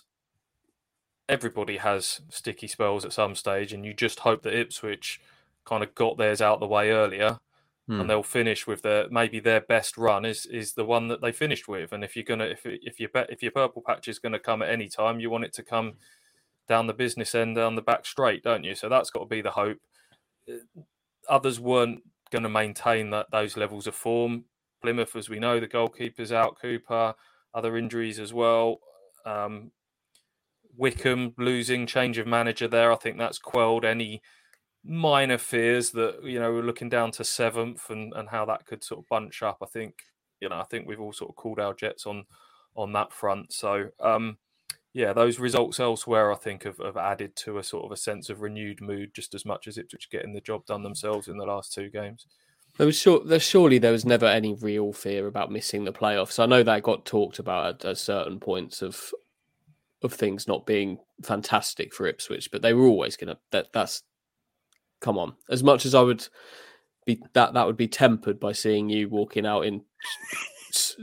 [1.34, 5.20] everybody has sticky spells at some stage, and you just hope that Ipswich
[5.66, 7.40] kind of got theirs out the way earlier
[7.88, 8.08] and hmm.
[8.08, 11.68] they'll finish with their maybe their best run is is the one that they finished
[11.68, 11.92] with.
[11.92, 14.62] And if you're gonna if if you bet if your purple patch is gonna come
[14.62, 15.96] at any time, you want it to come
[16.68, 18.76] down the business end down the back straight, don't you?
[18.76, 19.80] So that's got to be the hope.
[20.50, 20.82] Uh,
[21.30, 24.46] others weren't going to maintain that those levels of form.
[24.82, 26.60] Plymouth, as we know, the goalkeeper's out.
[26.60, 27.16] Cooper,
[27.54, 28.80] other injuries as well.
[29.26, 29.72] Um,
[30.76, 32.92] Wycombe losing change of manager there.
[32.92, 34.22] I think that's quelled any
[34.86, 38.84] minor fears that you know we're looking down to seventh and and how that could
[38.84, 39.58] sort of bunch up.
[39.62, 39.96] I think
[40.42, 42.26] you know I think we've all sort of called our jets on
[42.76, 43.54] on that front.
[43.54, 44.38] So um,
[44.94, 48.30] yeah, those results elsewhere I think have, have added to a sort of a sense
[48.30, 51.46] of renewed mood just as much as Ipswich getting the job done themselves in the
[51.46, 52.28] last two games.
[52.78, 56.40] There was sure, there surely there was never any real fear about missing the playoffs.
[56.40, 59.14] I know that got talked about at, at certain points of
[60.04, 64.04] of things not being fantastic for Ipswich, but they were always going to that that's
[65.02, 65.34] come on.
[65.50, 66.28] As much as I would
[67.06, 69.82] be that that would be tempered by seeing you walking out in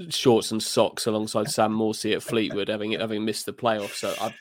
[0.08, 3.96] shorts and socks alongside Sam Morsy at Fleetwood, having having missed the playoffs.
[3.96, 4.34] So I,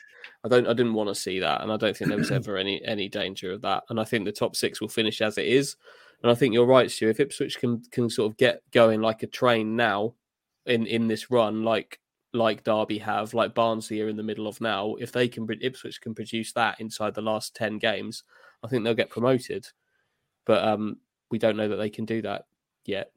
[0.44, 2.56] I don't, I didn't want to see that, and I don't think there was ever
[2.56, 3.84] any any danger of that.
[3.88, 5.76] And I think the top six will finish as it is.
[6.22, 7.08] And I think you're right, Stu.
[7.08, 10.14] If Ipswich can can sort of get going like a train now
[10.66, 12.00] in in this run, like
[12.32, 16.00] like Derby have, like Barnsley are in the middle of now, if they can Ipswich
[16.00, 18.24] can produce that inside the last ten games,
[18.62, 19.66] I think they'll get promoted.
[20.46, 20.98] But um,
[21.30, 22.46] we don't know that they can do that
[22.84, 23.12] yet.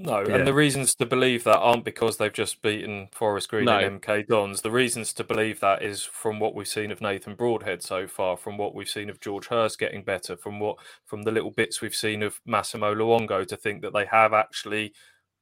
[0.00, 0.36] No, yeah.
[0.36, 3.78] and the reasons to believe that aren't because they've just beaten Forest Green no.
[3.78, 4.62] and MK Dons.
[4.62, 8.36] The reasons to believe that is from what we've seen of Nathan Broadhead so far,
[8.36, 11.80] from what we've seen of George Hirst getting better, from what from the little bits
[11.80, 14.92] we've seen of Massimo Luongo to think that they have actually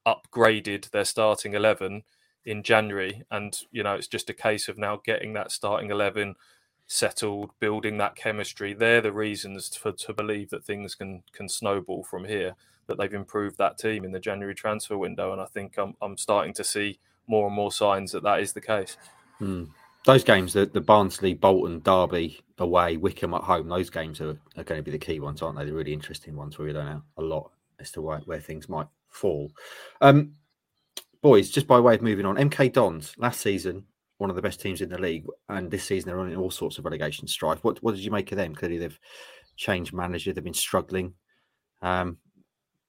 [0.07, 2.05] upgraded their starting eleven
[2.47, 3.25] in January.
[3.31, 6.37] And you know, it's just a case of now getting that starting eleven
[6.87, 8.73] settled, building that chemistry.
[8.73, 12.55] They're the reasons for to believe that things can can snowball from here.
[12.87, 16.17] That they've improved that team in the January transfer window, and I think I'm I'm
[16.17, 18.97] starting to see more and more signs that that is the case.
[19.39, 19.65] Hmm.
[20.07, 24.65] those games, the, the Barnsley, Bolton, Derby away, Wycombe at home, those games are, are
[24.65, 25.65] going to be the key ones, aren't they?
[25.65, 28.69] The really interesting ones where we don't know a lot as to where, where things
[28.69, 29.51] might fall.
[30.01, 30.33] Um,
[31.23, 33.85] boys, just by way of moving on, MK Dons last season,
[34.19, 36.79] one of the best teams in the league, and this season they're running all sorts
[36.79, 37.63] of relegation strife.
[37.63, 38.55] What what did you make of them?
[38.55, 38.99] Clearly, they've
[39.57, 41.15] changed manager, they've been struggling.
[41.83, 42.19] Um,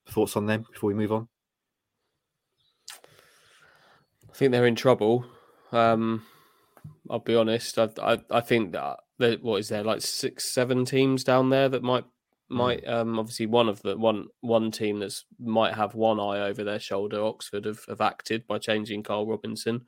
[0.08, 1.28] thoughts on them before we move on?
[4.30, 5.26] I think they're in trouble.
[5.72, 6.24] Um,
[7.10, 7.78] I'll be honest.
[7.78, 8.98] I I, I think that,
[9.42, 12.04] what is there like six, seven teams down there that might
[12.48, 16.64] might um obviously one of the one one team that's might have one eye over
[16.64, 17.22] their shoulder.
[17.22, 19.82] Oxford have, have acted by changing Carl Robinson,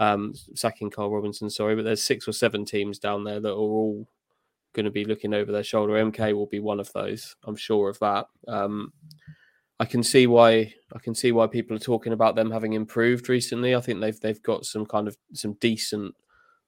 [0.00, 1.50] um, sacking Carl Robinson.
[1.50, 4.06] Sorry, but there's six or seven teams down there that are all
[4.74, 5.94] going to be looking over their shoulder.
[5.94, 7.34] MK will be one of those.
[7.44, 8.26] I'm sure of that.
[8.46, 8.92] Um,
[9.80, 13.28] I can see why I can see why people are talking about them having improved
[13.28, 13.74] recently.
[13.74, 16.14] I think they've they've got some kind of some decent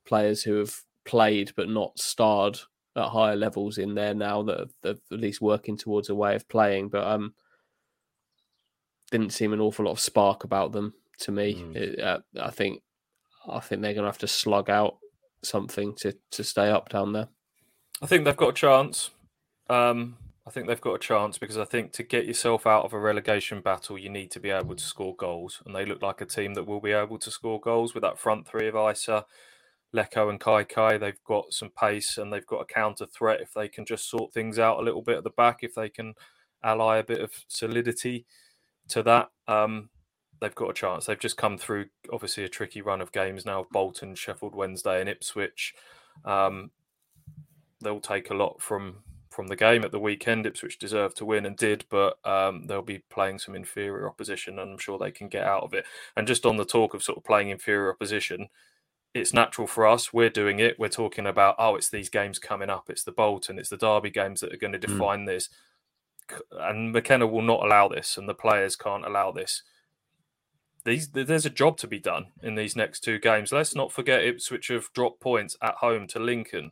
[0.05, 0.75] players who have
[1.05, 2.59] played but not starred
[2.97, 6.49] at higher levels in there now that are, at least working towards a way of
[6.49, 6.89] playing.
[6.89, 7.35] But um,
[9.11, 11.55] didn't seem an awful lot of spark about them to me.
[11.55, 11.77] Mm.
[11.77, 12.83] It, uh, I think
[13.49, 14.99] I think they're going to have to slug out
[15.43, 17.29] something to to stay up down there.
[18.03, 19.11] I think they've got a chance.
[19.69, 20.17] Um,
[20.47, 22.99] I think they've got a chance because I think to get yourself out of a
[22.99, 26.27] relegation battle, you need to be able to score goals, and they look like a
[26.27, 29.25] team that will be able to score goals with that front three of Eisa,
[29.95, 30.99] Leko, and Kaikai.
[30.99, 34.33] They've got some pace and they've got a counter threat if they can just sort
[34.33, 35.59] things out a little bit at the back.
[35.63, 36.15] If they can
[36.63, 38.27] ally a bit of solidity
[38.89, 39.91] to that, um,
[40.41, 41.07] they've got a chance.
[41.07, 45.09] They've just come through obviously a tricky run of games now Bolton, Sheffield Wednesday, and
[45.09, 45.75] Ipswich.
[46.25, 46.71] Um,
[47.83, 48.99] they'll take a lot from
[49.31, 50.45] from the game at the weekend.
[50.45, 54.73] Ipswich deserved to win and did, but um, they'll be playing some inferior opposition, and
[54.73, 55.85] I'm sure they can get out of it.
[56.17, 58.49] And just on the talk of sort of playing inferior opposition,
[59.15, 60.13] it's natural for us.
[60.13, 60.79] We're doing it.
[60.79, 62.89] We're talking about oh, it's these games coming up.
[62.89, 64.93] It's the Bolton, it's the Derby games that are going to hmm.
[64.93, 65.27] define mm.
[65.27, 65.49] this.
[66.53, 69.63] And McKenna will not allow this, and the players can't allow this.
[70.85, 73.53] These, there's a job to be done in these next two games.
[73.53, 76.71] Let's not forget Ipswich have dropped points at home to Lincoln,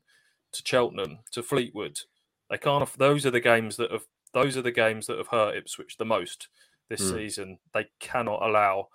[0.53, 2.03] to Cheltenham, to Fleetwood,
[2.51, 2.91] they can't.
[2.99, 4.07] Those are the games that have.
[4.33, 6.49] Those are the games that have hurt Ipswich the most
[6.89, 7.15] this mm.
[7.15, 7.59] season.
[7.75, 8.89] They cannot allow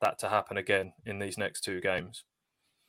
[0.00, 2.24] that to happen again in these next two games.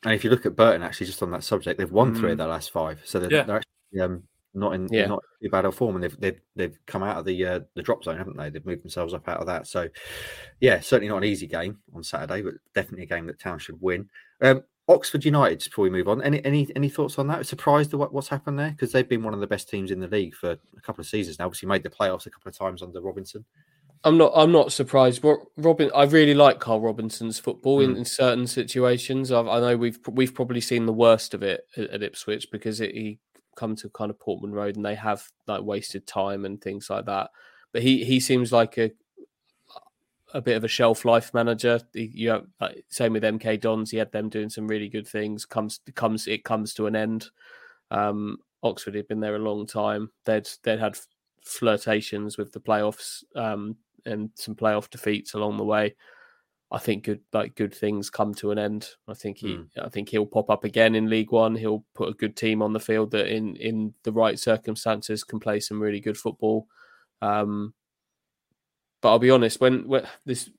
[0.03, 2.19] And if you look at Burton, actually, just on that subject, they've won mm.
[2.19, 2.39] three of hmm.
[2.39, 3.43] their last five, so they're, yeah.
[3.43, 4.23] they're actually um,
[4.53, 5.05] not in yeah.
[5.05, 7.83] not too bad of form, and they've they've they've come out of the uh, the
[7.83, 8.49] drop zone, haven't they?
[8.49, 9.67] They've moved themselves up out of that.
[9.67, 9.87] So,
[10.59, 13.79] yeah, certainly not an easy game on Saturday, but definitely a game that Town should
[13.79, 14.09] win.
[14.41, 15.63] Um, Oxford United.
[15.63, 17.45] Before we move on, any any any thoughts on that?
[17.45, 19.99] Surprised at what, what's happened there because they've been one of the best teams in
[19.99, 21.45] the league for a couple of seasons now.
[21.45, 23.45] Obviously, made the playoffs a couple of times under Robinson.
[24.03, 24.31] I'm not.
[24.35, 25.23] I'm not surprised.
[25.57, 27.85] Robin, I really like Carl Robinson's football mm.
[27.85, 29.31] in, in, certain situations.
[29.31, 32.81] I've, i know we've we've probably seen the worst of it at, at Ipswich because
[32.81, 33.19] it, he
[33.55, 37.05] come to kind of Portman Road and they have like wasted time and things like
[37.05, 37.29] that.
[37.73, 38.91] But he he seems like a
[40.33, 41.79] a bit of a shelf life manager.
[41.93, 43.91] You have, like, same with MK Dons.
[43.91, 45.45] He had them doing some really good things.
[45.45, 47.29] Comes comes it comes to an end.
[47.91, 50.09] Um, Oxford had been there a long time.
[50.25, 50.97] They'd they'd had
[51.43, 53.75] flirtations with the playoffs um,
[54.05, 55.95] and some playoff defeats along the way.
[56.71, 58.87] I think good like good things come to an end.
[59.07, 59.67] I think he mm.
[59.81, 61.55] I think he'll pop up again in League One.
[61.55, 65.39] He'll put a good team on the field that in in the right circumstances can
[65.39, 66.67] play some really good football.
[67.21, 67.73] Um,
[69.01, 70.49] but I'll be honest, when, when this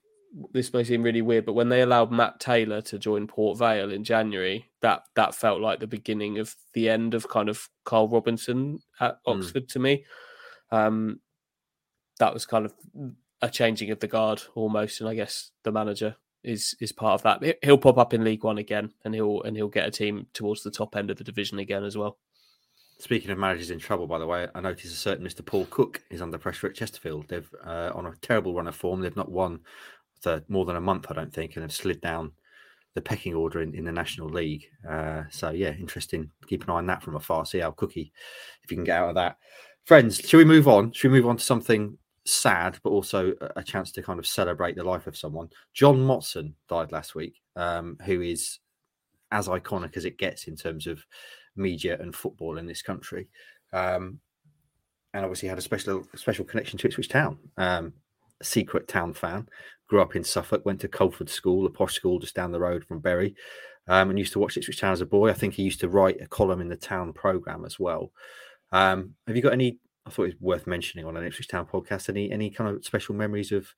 [0.51, 3.91] this may seem really weird, but when they allowed Matt Taylor to join Port Vale
[3.91, 8.07] in January, that that felt like the beginning of the end of kind of Carl
[8.07, 9.31] Robinson at hmm.
[9.31, 9.69] Oxford mm.
[9.69, 10.05] to me.
[10.71, 11.21] Um,
[12.19, 12.73] that was kind of
[13.43, 17.23] a changing of the guard almost, and I guess the manager is is part of
[17.23, 17.57] that.
[17.61, 20.63] He'll pop up in League One again, and he'll and he'll get a team towards
[20.63, 22.17] the top end of the division again as well.
[22.99, 25.45] Speaking of managers in trouble, by the way, I noticed a certain Mr.
[25.45, 27.27] Paul Cook is under pressure at Chesterfield.
[27.27, 29.01] They've uh, on a terrible run of form.
[29.01, 29.59] They've not won
[30.21, 32.31] for more than a month, I don't think, and have slid down
[32.95, 34.63] the pecking order in, in the National League.
[34.89, 36.29] Uh, so yeah, interesting.
[36.47, 37.45] Keep an eye on that from afar.
[37.45, 38.13] See how Cookie,
[38.63, 39.37] if you can get out of that.
[39.83, 40.93] Friends, should we move on?
[40.93, 44.75] Should we move on to something sad, but also a chance to kind of celebrate
[44.75, 45.49] the life of someone?
[45.73, 48.59] John Motson died last week, um, who is
[49.31, 51.03] as iconic as it gets in terms of
[51.55, 53.27] media and football in this country.
[53.71, 54.19] Um,
[55.13, 57.37] and obviously had a special special connection to Ipswich Town.
[57.57, 57.93] Um,
[58.41, 59.47] secret town fan.
[59.87, 62.83] Grew up in Suffolk, went to Culford School, a posh school just down the road
[62.85, 63.35] from Bury,
[63.87, 65.29] um, and used to watch Ipswich Town as a boy.
[65.29, 68.11] I think he used to write a column in the Town program as well.
[68.71, 69.77] Um, have you got any?
[70.05, 72.09] I thought it was worth mentioning on an Ipswich Town podcast.
[72.09, 73.73] Any any kind of special memories of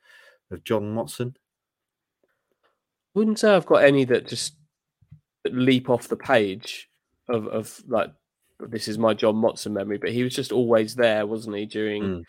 [0.52, 1.36] of John Motson?
[3.14, 4.56] Wouldn't say I've got any that just
[5.50, 6.90] leap off the page
[7.30, 8.12] of of like
[8.60, 11.66] this is my John Motson memory, but he was just always there, wasn't he?
[11.66, 12.24] During Mm.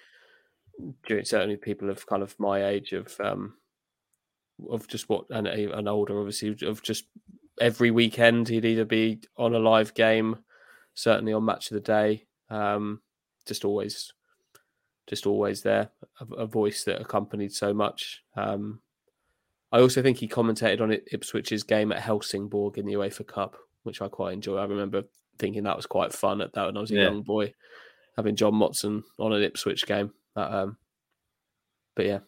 [1.06, 3.54] during certainly people of kind of my age of um
[4.68, 7.04] of just what and and older obviously of just
[7.60, 10.36] every weekend he'd either be on a live game,
[10.94, 13.00] certainly on match of the day, um,
[13.46, 14.12] just always
[15.06, 15.90] just always there,
[16.20, 18.22] a, a voice that accompanied so much.
[18.36, 18.82] Um,
[19.72, 23.56] I also think he commentated on it, Ipswich's game at Helsingborg in the UEFA Cup,
[23.84, 24.56] which I quite enjoy.
[24.58, 25.04] I remember
[25.38, 27.02] thinking that was quite fun at that when I was a Yeah.
[27.02, 27.54] young boy,
[28.16, 30.12] having John Motson on an Ipswich game.
[30.34, 30.78] That, um,
[31.94, 32.20] but yeah,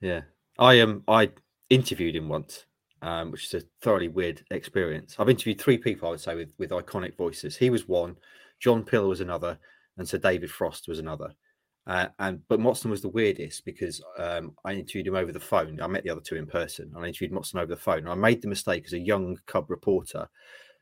[0.00, 0.22] Yeah,
[0.58, 1.32] I um I
[1.70, 2.66] interviewed him once,
[3.02, 5.16] um, which is a thoroughly weird experience.
[5.18, 7.56] I've interviewed three people, I would say, with with iconic voices.
[7.56, 8.16] He was one,
[8.60, 9.58] John Peel was another,
[9.98, 11.34] and Sir David Frost was another.
[11.86, 15.80] Uh, and but Motson was the weirdest because um, I interviewed him over the phone.
[15.80, 17.98] I met the other two in person, I interviewed Motson over the phone.
[17.98, 20.28] And I made the mistake as a young cub reporter.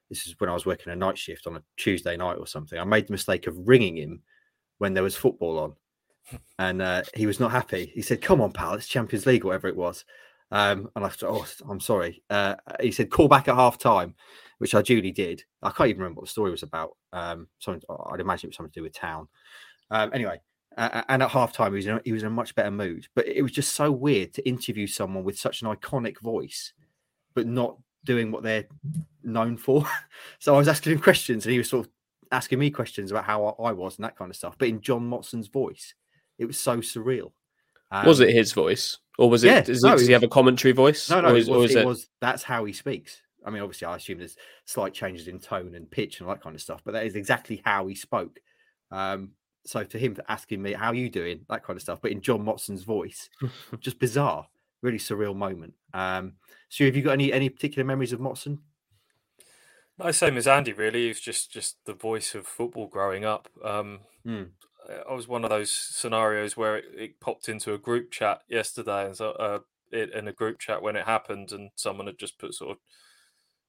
[0.09, 2.79] This is when I was working a night shift on a Tuesday night or something.
[2.79, 4.23] I made the mistake of ringing him
[4.79, 5.75] when there was football on,
[6.59, 7.91] and uh, he was not happy.
[7.95, 10.05] He said, "Come on, pal, it's Champions League, whatever it was."
[10.51, 14.15] Um, and I said, "Oh, I'm sorry." Uh, he said, "Call back at half time,"
[14.59, 15.45] which I duly did.
[15.63, 16.97] I can't even remember what the story was about.
[17.13, 19.29] Um, something I'd imagine it was something to do with town.
[19.91, 20.41] Um, anyway,
[20.77, 22.71] uh, and at half time, he was in a, he was in a much better
[22.71, 23.07] mood.
[23.15, 26.73] But it was just so weird to interview someone with such an iconic voice,
[27.35, 28.67] but not doing what they're
[29.23, 29.87] known for.
[30.39, 31.93] so I was asking him questions, and he was sort of
[32.33, 34.81] asking me questions about how I I was and that kind of stuff, but in
[34.81, 35.95] John Motson's voice.
[36.37, 37.31] It was so surreal.
[38.05, 39.49] was Um, it his voice or was it?
[39.49, 41.09] yeah, does, no, it, does he have a commentary voice?
[41.09, 41.87] No, no, or it is, was, or is it it?
[41.87, 43.23] was that's how he speaks.
[43.45, 46.43] I mean, obviously, I assume there's slight changes in tone and pitch and all that
[46.43, 48.41] kind of stuff, but that is exactly how he spoke.
[48.91, 49.33] Um,
[49.67, 52.45] so to him asking me how you doing, that kind of stuff, but in John
[52.45, 53.31] Motson's voice,
[53.81, 54.47] just bizarre,
[54.83, 55.75] really surreal moment.
[55.93, 56.35] Um,
[56.69, 58.59] so have you got any any particular memories of Motson?
[59.99, 60.73] No, same as Andy.
[60.73, 63.49] Really, was just just the voice of football growing up.
[63.63, 64.51] Um, Mm.
[65.09, 69.07] I was one of those scenarios where it, it popped into a group chat yesterday,
[69.07, 69.59] and so uh,
[69.91, 72.79] it, in a group chat when it happened, and someone had just put sort of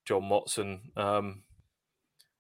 [0.06, 1.44] John Motson um,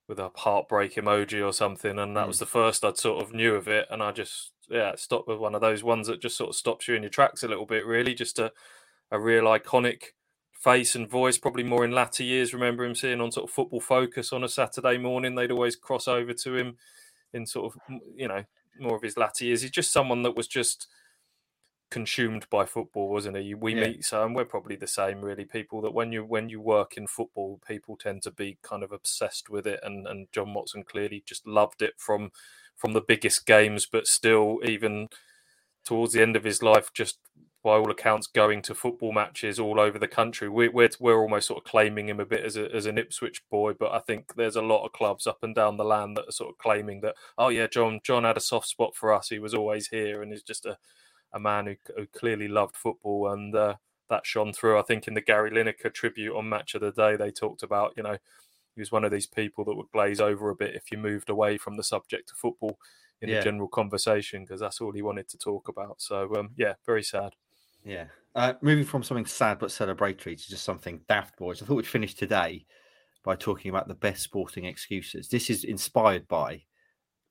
[0.07, 3.55] with a heartbreak emoji or something, and that was the first I'd sort of knew
[3.55, 6.38] of it, and I just yeah it stopped with one of those ones that just
[6.38, 8.51] sort of stops you in your tracks a little bit, really, just a
[9.11, 10.13] a real iconic
[10.53, 11.38] face and voice.
[11.38, 12.53] Probably more in latter years.
[12.53, 15.36] Remember him seeing on sort of Football Focus on a Saturday morning.
[15.36, 16.78] They'd always cross over to him
[17.34, 18.43] in sort of you know
[18.80, 19.61] more of his latter years.
[19.61, 20.88] He's just someone that was just
[21.91, 23.53] consumed by football, wasn't he?
[23.53, 23.81] We Yeah.
[23.88, 25.45] meet so, and we're probably the same, really.
[25.45, 28.91] People that when you when you work in football, people tend to be kind of
[28.91, 32.31] obsessed with it, and and John Motson clearly just loved it from
[32.75, 35.09] from the biggest games, but still even
[35.86, 37.19] towards the end of his life, just
[37.63, 40.49] by all accounts, going to football matches all over the country.
[40.49, 43.41] We, we're we're almost sort of claiming him a bit as a, as an Ipswich
[43.49, 46.29] boy, but I think there's a lot of clubs up and down the land that
[46.29, 49.29] are sort of claiming that, oh yeah, John John had a soft spot for us.
[49.29, 50.77] He was always here, and is just a
[51.36, 53.75] a man who, who clearly loved football, and uh,
[54.09, 54.79] that shone through.
[54.79, 57.93] I think in the Gary Lineker tribute on Match of the Day, they talked about
[57.95, 58.17] you know
[58.75, 61.29] he was one of these people that would glaze over a bit if you moved
[61.29, 62.77] away from the subject of football
[63.21, 63.38] in Yeah.
[63.38, 66.01] the general conversation because that's all he wanted to talk about.
[66.01, 67.33] So um, yeah, very sad.
[67.86, 68.07] Yeah.
[68.33, 71.61] Uh, moving from something sad but celebratory to just something daft, boys.
[71.61, 72.65] I thought we'd finish today
[73.23, 75.29] by talking about the best sporting excuses.
[75.29, 76.63] This is inspired by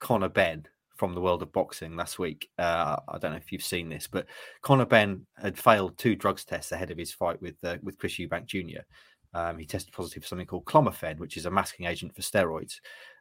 [0.01, 0.67] Conor Benn
[1.05, 2.49] from the world of boxing last week.
[2.59, 4.25] Uh, I don't know if you've seen this, but
[4.63, 8.15] Conor Benn had failed two drugs tests ahead of his fight with uh, with Chris
[8.15, 8.81] Eubank Jr.
[9.35, 12.77] Um, he tested positive for something called clomiphene, which is a masking agent for steroids.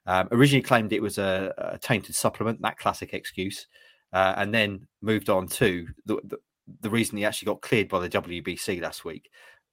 [0.06, 3.68] Um, originally claimed it was a, a tainted supplement, that classic excuse,
[4.14, 6.38] uh, and then moved on to the, the
[6.80, 9.30] the reason he actually got cleared by the WBC last week.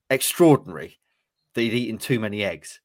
[0.08, 0.98] Extraordinary
[1.54, 2.80] that he'd eaten too many eggs.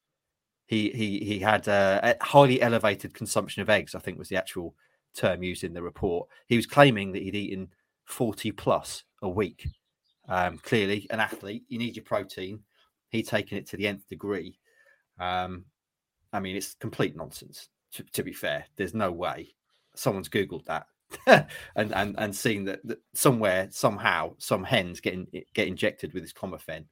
[0.68, 3.96] He he he had uh, a highly elevated consumption of eggs.
[3.96, 4.76] I think was the actual
[5.16, 6.28] term used in the report.
[6.48, 7.70] He was claiming that he'd eaten
[8.06, 9.68] forty plus a week.
[10.28, 12.62] Um, clearly, an athlete, you need your protein.
[13.10, 14.58] He'd taken it to the nth degree.
[15.20, 15.66] Um,
[16.34, 17.70] I mean, it's complete nonsense.
[17.94, 19.56] To, to be fair, there's no way
[19.96, 20.88] someone's googled that
[21.76, 26.24] and and and seen that, that somewhere somehow some hens get in, get injected with
[26.24, 26.86] this clomiphene,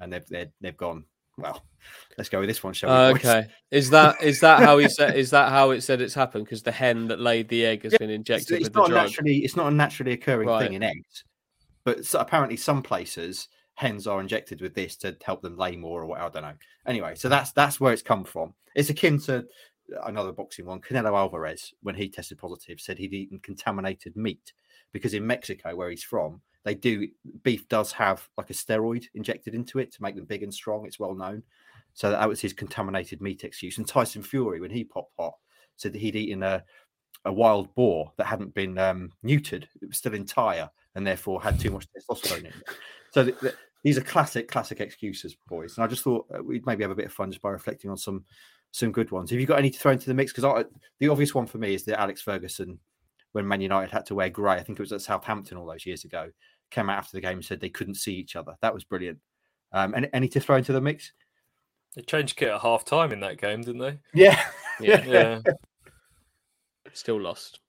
[0.00, 1.04] and they've, they've gone.
[1.40, 1.64] Well,
[2.18, 3.14] let's go with this one, shall we?
[3.14, 5.16] Okay, is that is that how he said?
[5.16, 6.44] Is that how it said it's happened?
[6.44, 8.90] Because the hen that laid the egg has Yeah, been injected it's with the not
[8.90, 10.64] naturally it's not a naturally occurring Right.
[10.66, 11.24] thing in eggs,
[11.84, 16.02] but so apparently some places hens are injected with this to help them lay more
[16.02, 16.52] or what I don't know.
[16.86, 18.54] Anyway, so that's that's where it's come from.
[18.74, 19.46] It's akin to
[20.04, 20.80] another boxing one.
[20.80, 24.52] Canelo Alvarez, when he tested positive, said he'd eaten contaminated meat
[24.92, 27.08] because in Mexico, where he's from, they do
[27.42, 30.86] beef does have like a steroid injected into it to make them big and strong.
[30.86, 31.42] It's well known.
[31.94, 33.78] So that was his contaminated meat excuse.
[33.78, 35.34] And Tyson Fury, when he popped hot,
[35.76, 36.62] said that he'd eaten a,
[37.24, 39.64] a wild boar that hadn't been um, neutered.
[39.82, 42.54] It was still entire and therefore had too much testosterone in it.
[43.12, 45.76] So th- th- these are classic, classic excuses, boys.
[45.76, 47.90] And I just thought uh, we'd maybe have a bit of fun just by reflecting
[47.90, 48.24] on some
[48.72, 49.30] some good ones.
[49.30, 50.32] Have you got any to throw into the mix?
[50.32, 50.64] Because
[51.00, 52.78] the obvious one for me is that Alex Ferguson,
[53.32, 55.86] when Man United had to wear grey, I think it was at Southampton all those
[55.86, 56.30] years ago,
[56.70, 58.54] came out after the game and said they couldn't see each other.
[58.62, 59.18] That was brilliant.
[59.72, 61.12] Um, any, any to throw into the mix?
[61.94, 63.98] They changed kit at half time in that game, didn't they?
[64.14, 64.40] Yeah.
[64.80, 65.04] Yeah.
[65.04, 65.40] Yeah.
[66.92, 67.60] Still lost.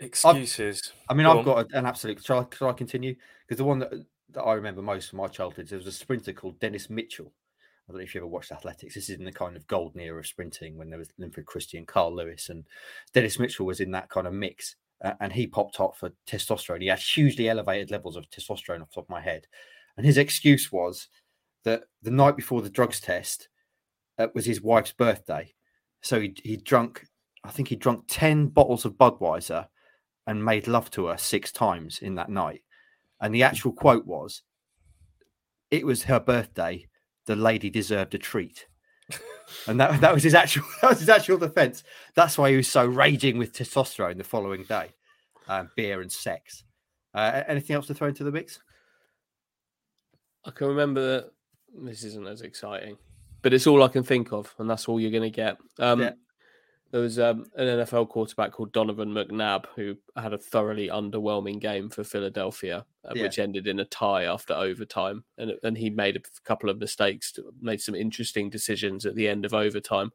[0.00, 0.92] Excuses.
[1.08, 1.44] I mean, Go I've on.
[1.44, 2.24] got an absolute.
[2.24, 3.14] Shall I, shall I continue?
[3.46, 3.92] Because the one that,
[4.30, 7.32] that I remember most from my childhood, there was a sprinter called Dennis Mitchell.
[7.92, 8.94] I don't know if you ever watched athletics.
[8.94, 11.82] This is in the kind of golden era of sprinting when there was Linford Christie,
[11.84, 12.64] Carl Lewis, and
[13.12, 14.76] Dennis Mitchell was in that kind of mix.
[15.04, 16.80] Uh, and he popped up for testosterone.
[16.80, 19.46] He had hugely elevated levels of testosterone off the top of my head.
[19.98, 21.08] And his excuse was
[21.64, 23.48] that the night before the drugs test
[24.18, 25.52] uh, was his wife's birthday.
[26.00, 27.04] So he he drunk,
[27.44, 29.66] I think he drunk 10 bottles of Budweiser
[30.26, 32.62] and made love to her six times in that night.
[33.20, 34.42] And the actual quote was,
[35.70, 36.88] "It was her birthday.
[37.26, 38.66] The lady deserved a treat."
[39.66, 41.84] and that that was his actual that was his actual defense.
[42.14, 44.90] That's why he was so raging with testosterone the following day,
[45.48, 46.64] um, beer and sex.
[47.14, 48.58] Uh, anything else to throw into the mix?
[50.44, 51.32] I can remember that
[51.84, 52.96] this isn't as exciting,
[53.42, 55.56] but it's all I can think of, and that's all you're going to get.
[55.78, 56.12] Um, Yeah.
[56.92, 61.88] There was um, an NFL quarterback called Donovan McNabb who had a thoroughly underwhelming game
[61.88, 63.22] for Philadelphia, uh, Yeah.
[63.22, 67.32] which ended in a tie after overtime, and and he made a couple of mistakes,
[67.60, 70.12] made some interesting decisions at the end of overtime.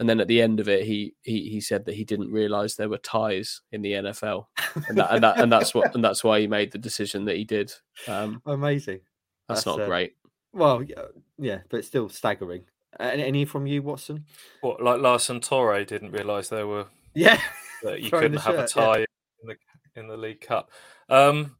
[0.00, 2.76] And then at the end of it, he he, he said that he didn't realize
[2.76, 4.46] there were ties in the NFL,
[4.88, 7.36] and that, and, that, and that's what and that's why he made the decision that
[7.36, 7.72] he did.
[8.06, 9.00] Um, Amazing.
[9.48, 10.14] that's, That's, not uh, great.
[10.52, 11.06] Well, yeah,
[11.38, 12.64] yeah, but still staggering.
[12.98, 14.24] Uh, Any, any from you, Watson?
[14.60, 17.40] What, like Larson Torre didn't realise there were Yeah,
[17.82, 18.84] that you couldn't the have a shirt, yeah.
[18.84, 18.98] tie
[19.42, 19.56] in the
[20.00, 20.70] in the League Cup.
[21.08, 21.56] Um,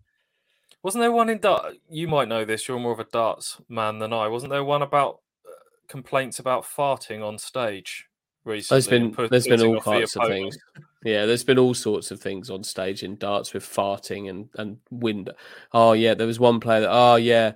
[0.83, 1.77] wasn't there one in dart?
[1.89, 2.69] You might know this.
[2.69, 4.29] You're more of a darts man than I.
[4.29, 5.53] Wasn't there one about uh,
[5.89, 8.07] complaints about farting on stage
[8.45, 8.77] recently?
[8.77, 10.59] There's been put- there's been all off kinds of things.
[11.05, 14.79] Yeah, there's been all sorts of things on stage in darts with farting and and
[14.91, 15.31] wind.
[15.73, 17.53] Oh yeah, there was one player that oh yeah,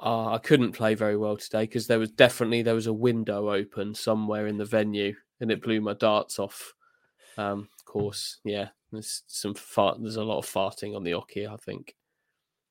[0.00, 3.52] oh, I couldn't play very well today because there was definitely there was a window
[3.52, 6.74] open somewhere in the venue and it blew my darts off.
[7.36, 9.98] Um, of course, yeah, there's some fart.
[10.00, 11.94] There's a lot of farting on the hockey, I think.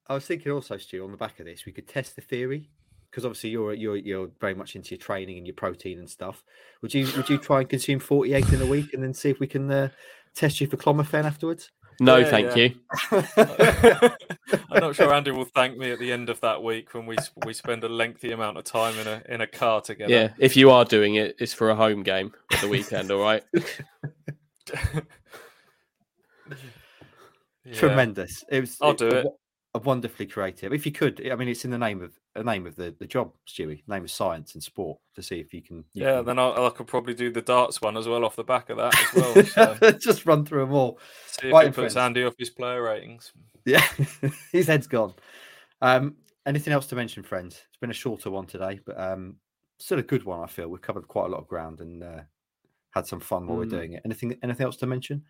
[0.07, 2.69] I was thinking also, Stu, on the back of this, we could test the theory
[3.09, 6.43] because obviously you're you're you're very much into your training and your protein and stuff.
[6.81, 9.29] Would you would you try and consume forty eggs in a week and then see
[9.29, 9.89] if we can uh,
[10.35, 11.71] test you for clomiphene afterwards?
[11.99, 12.69] No, Yeah, thank yeah.
[12.71, 12.75] you.
[14.71, 17.17] I'm not sure Andy will thank me at the end of that week when we
[17.45, 20.11] we spend a lengthy amount of time in a in a car together.
[20.13, 23.11] Yeah, if you are doing it, it's for a home game at the weekend.
[23.11, 23.43] all right.
[27.65, 27.73] Yeah.
[27.73, 28.43] Tremendous.
[28.49, 28.77] It was.
[28.81, 29.25] I'll do it.
[29.25, 29.37] wo-
[29.75, 30.73] a wonderfully creative.
[30.73, 33.05] If you could, I mean, it's in the name of the name of the, the
[33.05, 33.83] job, Stewie.
[33.87, 34.97] Name of science and sport.
[35.15, 35.77] To see if you can.
[35.93, 38.35] you Yeah, can- then I, I could probably do the darts one as well off
[38.35, 39.13] the back of that as
[39.55, 39.75] well.
[39.81, 40.99] So just run through them all.
[41.27, 41.97] see if Right, it puts friends.
[41.97, 43.31] Andy off his player ratings.
[43.65, 43.85] Yeah,
[44.51, 45.13] his head's gone.
[45.81, 46.15] Um,
[46.45, 47.55] anything else to mention, friends?
[47.69, 49.35] It's been a shorter one today, but um,
[49.79, 50.41] still a good one.
[50.41, 52.21] I feel we've covered quite a lot of ground and uh,
[52.91, 53.69] had some fun while we're Mm.
[53.71, 54.01] doing it.
[54.05, 54.37] Anything?
[54.41, 55.23] Anything else to mention?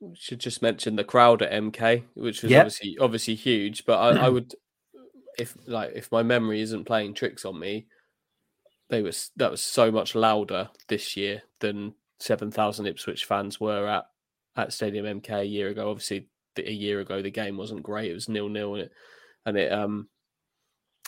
[0.00, 2.60] We should just mention the crowd at MK, which was Yep.
[2.60, 3.84] obviously obviously huge.
[3.84, 4.54] But I, I would,
[5.38, 7.86] if like if my memory isn't playing tricks on me,
[8.90, 13.86] they was that was so much louder this year than seven thousand Ipswich fans were
[13.86, 14.06] at
[14.56, 15.90] at Stadium MK a year ago.
[15.90, 16.28] Obviously,
[16.58, 18.92] a year ago the game wasn't great; it was nil nil, and it
[19.46, 20.08] and it um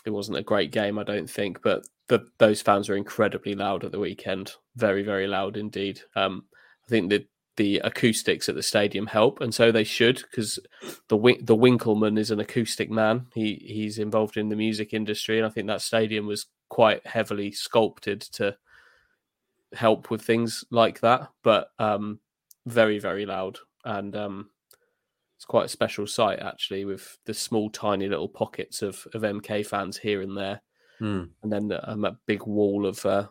[0.07, 1.61] it wasn't a great game, I don't think.
[1.63, 6.01] But the, those fans were incredibly loud at the weekend, very very loud indeed.
[6.15, 6.45] Um,
[6.87, 10.59] I think that the acoustics at the stadium help, and so they should, because
[11.09, 13.27] the the Winkelman is an acoustic man.
[13.35, 17.53] He he's involved in the music industry, and I think that stadium was quite heavily
[17.53, 18.57] sculpted to
[19.73, 21.29] help with things like that.
[21.43, 22.21] But um,
[22.67, 24.51] very very loud, and um,
[25.37, 29.67] it's quite a special site actually, with the small tiny little pockets of of MK
[29.67, 30.63] fans here and there,
[31.43, 33.27] and then um, a big wall of uh,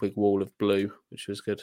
[0.00, 1.62] big wall of blue, which was good.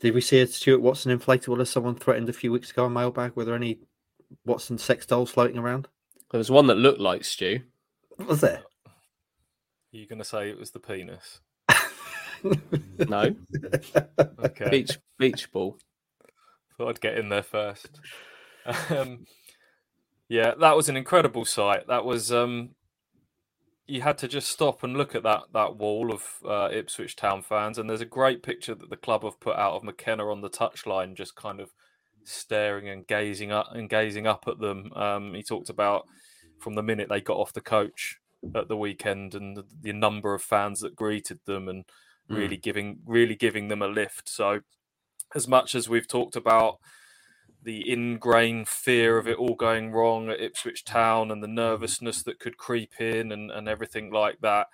[0.00, 2.92] Did we see a Stuart Watson inflatable as someone threatened a few weeks ago on
[2.92, 3.32] mailbag?
[3.36, 3.78] Were there any
[4.46, 5.88] Watson sex dolls floating around?
[6.30, 7.60] There was one that looked like Stu.
[8.18, 8.62] Was there?
[8.86, 8.92] Are
[9.96, 11.40] you going to say it was the penis?
[13.06, 13.34] No,
[14.42, 14.70] Okay.
[14.70, 15.76] beach beach ball.
[16.78, 18.00] Thought I'd get in there first.
[18.90, 19.26] Um,
[20.28, 21.86] yeah, that was an incredible sight.
[21.88, 22.70] That was, um,
[23.90, 27.42] you had to just stop and look at that that wall of uh, Ipswich Town
[27.42, 30.40] fans, and there's a great picture that the club have put out of McKenna on
[30.40, 31.70] the touchline, just kind of
[32.24, 34.92] staring and gazing up and gazing up at them.
[34.94, 36.06] Um, he talked about
[36.58, 38.18] from the minute they got off the coach
[38.54, 41.84] at the weekend and the, the number of fans that greeted them and
[42.30, 42.36] mm.
[42.36, 44.28] really giving really giving them a lift.
[44.28, 44.60] So,
[45.34, 46.78] as much as we've talked about
[47.62, 52.40] the ingrained fear of it all going wrong at Ipswich Town and the nervousness that
[52.40, 54.68] could creep in and, and everything like that.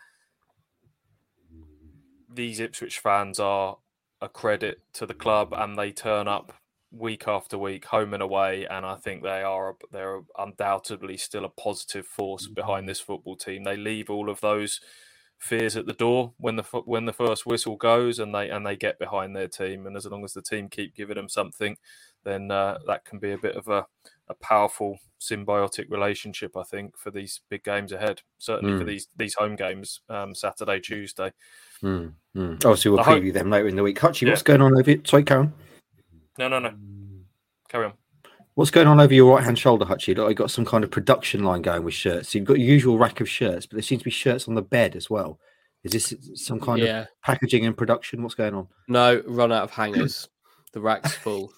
[2.33, 3.79] These Ipswich fans are
[4.21, 6.55] a credit to the club and they turn up
[6.93, 11.49] week after week, home and away, and I think they are they're undoubtedly still a
[11.51, 13.65] positive force behind this football team.
[13.65, 14.81] They leave all of those
[15.39, 18.77] fears at the door when the when the first whistle goes, and they and they
[18.77, 19.87] get behind their team.
[19.87, 21.77] And as long as the team keep giving them something,
[22.27, 23.87] then uh, that can be a bit of a,
[24.29, 28.21] a powerful symbiotic relationship, I think, for these big games ahead.
[28.39, 28.79] Certainly mm.
[28.79, 28.89] for hmm.
[28.89, 31.33] these these home games, um, Saturday, Tuesday.
[31.83, 32.13] Mm.
[32.37, 32.55] Mm.
[32.57, 33.35] Obviously, we'll I preview hope...
[33.35, 33.99] them later in the week.
[33.99, 34.31] Hutchie, yeah.
[34.31, 34.95] what's going on over?
[35.05, 35.55] Sorry, Karen.
[36.39, 36.75] No, no, no.
[37.69, 37.93] Carry on.
[38.55, 40.17] What's going on over your right hand shoulder, Hutchie?
[40.17, 42.31] Like, you got some kind of production line going with shirts.
[42.31, 44.55] So you've got your usual rack of shirts, but there seems to be shirts on
[44.55, 45.39] the bed as well.
[45.85, 47.03] Is this some kind yeah.
[47.03, 48.23] of packaging and production?
[48.23, 48.67] What's going on?
[48.89, 50.29] No, run out of hangers.
[50.73, 51.53] the rack's full.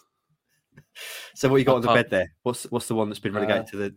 [1.35, 2.33] so what you got on the bed there?
[2.43, 3.95] What's what's the one that's been relegated uh, to the?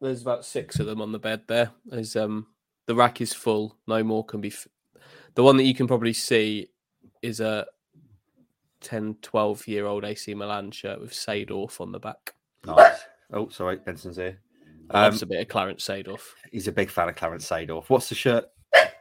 [0.00, 1.70] There's about six of them on the bed there.
[1.84, 2.46] There's um
[2.86, 3.76] the rack is full.
[3.86, 4.48] No more can be.
[4.48, 4.68] F-
[5.34, 6.68] the one that you can probably see
[7.22, 7.66] is a
[8.80, 12.34] 10, 12 year old AC Milan shirt with Seedorf on the back.
[12.64, 13.00] Nice.
[13.32, 14.38] Oh, sorry, Benson's here.
[14.90, 16.20] Um, Loves a bit of Clarence Seedorf.
[16.50, 17.88] He's a big fan of Clarence Seedorf.
[17.88, 18.46] What's the shirt?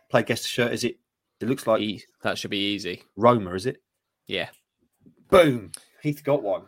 [0.10, 0.74] Play guess the shirt.
[0.74, 0.98] Is it?
[1.40, 3.04] It looks like e- that should be easy.
[3.16, 3.82] Roma, is it?
[4.28, 4.50] Yeah.
[5.30, 5.72] Boom.
[6.08, 6.62] Heath got one.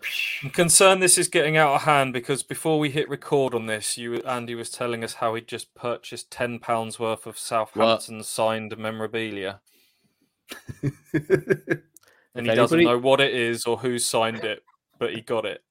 [0.43, 3.97] I'm concerned this is getting out of hand because before we hit record on this,
[3.97, 8.25] you Andy was telling us how he'd just purchased ten pounds worth of Southampton what?
[8.25, 9.61] signed memorabilia.
[10.83, 11.71] and he
[12.35, 12.55] anybody...
[12.57, 14.61] doesn't know what it is or who signed it,
[14.97, 15.63] but he got it.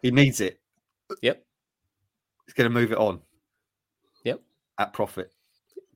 [0.00, 0.58] He needs it.
[1.20, 1.44] Yep.
[2.46, 3.20] He's going to move it on.
[4.24, 4.40] Yep.
[4.78, 5.30] At profit.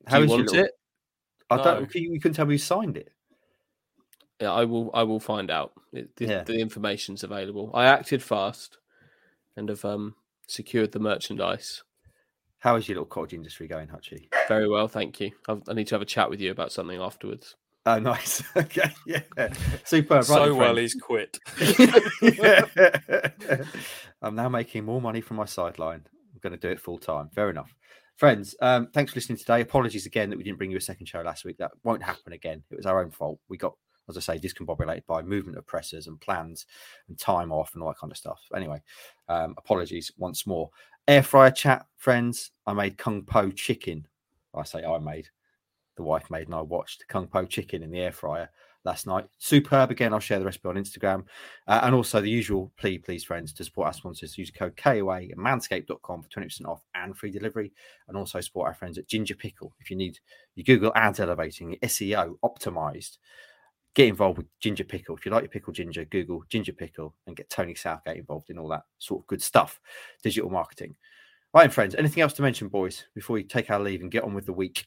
[0.06, 0.72] How Do you want it?
[1.48, 1.94] I don't.
[1.94, 3.12] You couldn't tell me who signed it.
[4.40, 4.90] Yeah, I will.
[4.92, 5.72] I will find out.
[5.92, 6.44] It, the, yeah.
[6.44, 7.70] the information's available.
[7.72, 8.78] I acted fast,
[9.56, 10.14] and have um,
[10.46, 11.82] secured the merchandise.
[12.58, 14.28] How is your little cottage industry going, Hutchie?
[14.48, 15.30] Very well, thank you.
[15.48, 17.54] I've, i need to have a chat with you about something afterwards.
[17.86, 18.42] Oh, nice.
[18.56, 19.22] okay, yeah,
[19.84, 20.22] super.
[20.22, 21.38] so well, he's quit.
[24.22, 26.04] I'm now making more money from my sideline.
[26.34, 27.30] I'm going to do it full time.
[27.32, 27.72] Fair enough.
[28.16, 29.60] Friends, um, thanks for listening today.
[29.60, 31.58] Apologies again that we didn't bring you a second show last week.
[31.58, 32.64] That won't happen again.
[32.70, 33.38] It was our own fault.
[33.48, 33.74] We got,
[34.08, 36.66] as I say, discombobulated by movement of pressers and plans
[37.08, 38.40] and time off and all that kind of stuff.
[38.54, 38.82] Anyway,
[39.28, 40.70] um, apologies once more.
[41.08, 42.50] Air fryer chat, friends.
[42.66, 44.06] I made Kung Po chicken.
[44.54, 45.28] I say I made.
[45.96, 48.50] The wife made and I watched Kung Po chicken in the air fryer
[48.86, 49.26] last night.
[49.38, 49.90] Superb.
[49.90, 51.24] Again, I'll share the recipe on Instagram.
[51.66, 54.38] Uh, and also the usual plea, please, friends, to support our sponsors.
[54.38, 57.72] Use code KOA at manscaped.com for 20% off and free delivery.
[58.08, 59.74] And also support our friends at Ginger Pickle.
[59.80, 60.18] If you need
[60.54, 63.18] your Google ads elevating, SEO optimized,
[63.96, 65.16] get involved with Ginger Pickle.
[65.16, 68.58] If you like your pickle ginger, Google Ginger Pickle and get Tony Southgate involved in
[68.58, 69.80] all that sort of good stuff,
[70.22, 70.94] digital marketing.
[71.54, 74.34] Right, friends, anything else to mention, boys, before we take our leave and get on
[74.34, 74.86] with the week?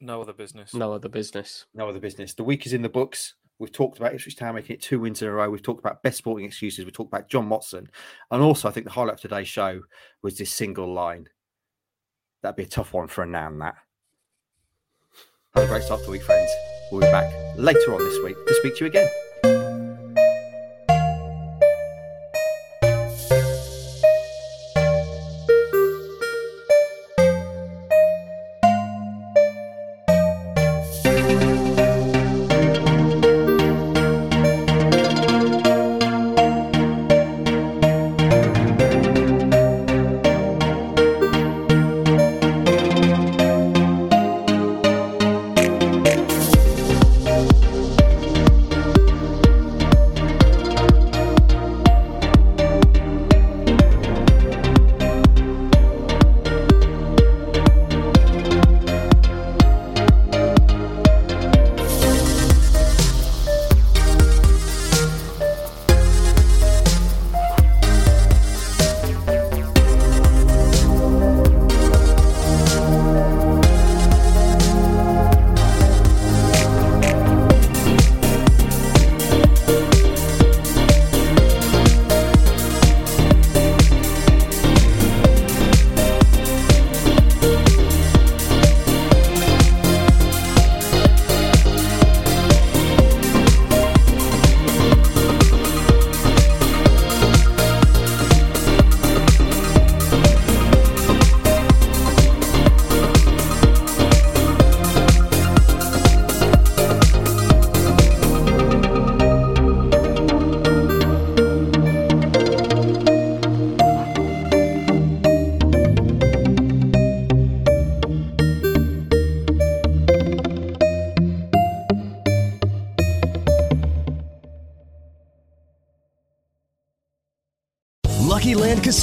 [0.00, 0.72] No other business.
[0.72, 1.66] No other business.
[1.74, 2.32] No other business.
[2.32, 3.34] The week is in the books.
[3.58, 5.50] We've talked about Ipswich Town making it two wins in a row.
[5.50, 6.86] We've talked about best sporting excuses.
[6.86, 7.88] We've talked about John Motson.
[8.30, 9.82] And also, I think the highlight of today's show
[10.22, 11.28] was this single line.
[12.42, 13.74] That'd be a tough one for a nan, that.
[15.54, 16.50] Have a great start to the week, friends.
[16.92, 19.08] We'll be back later on this week to speak to you again.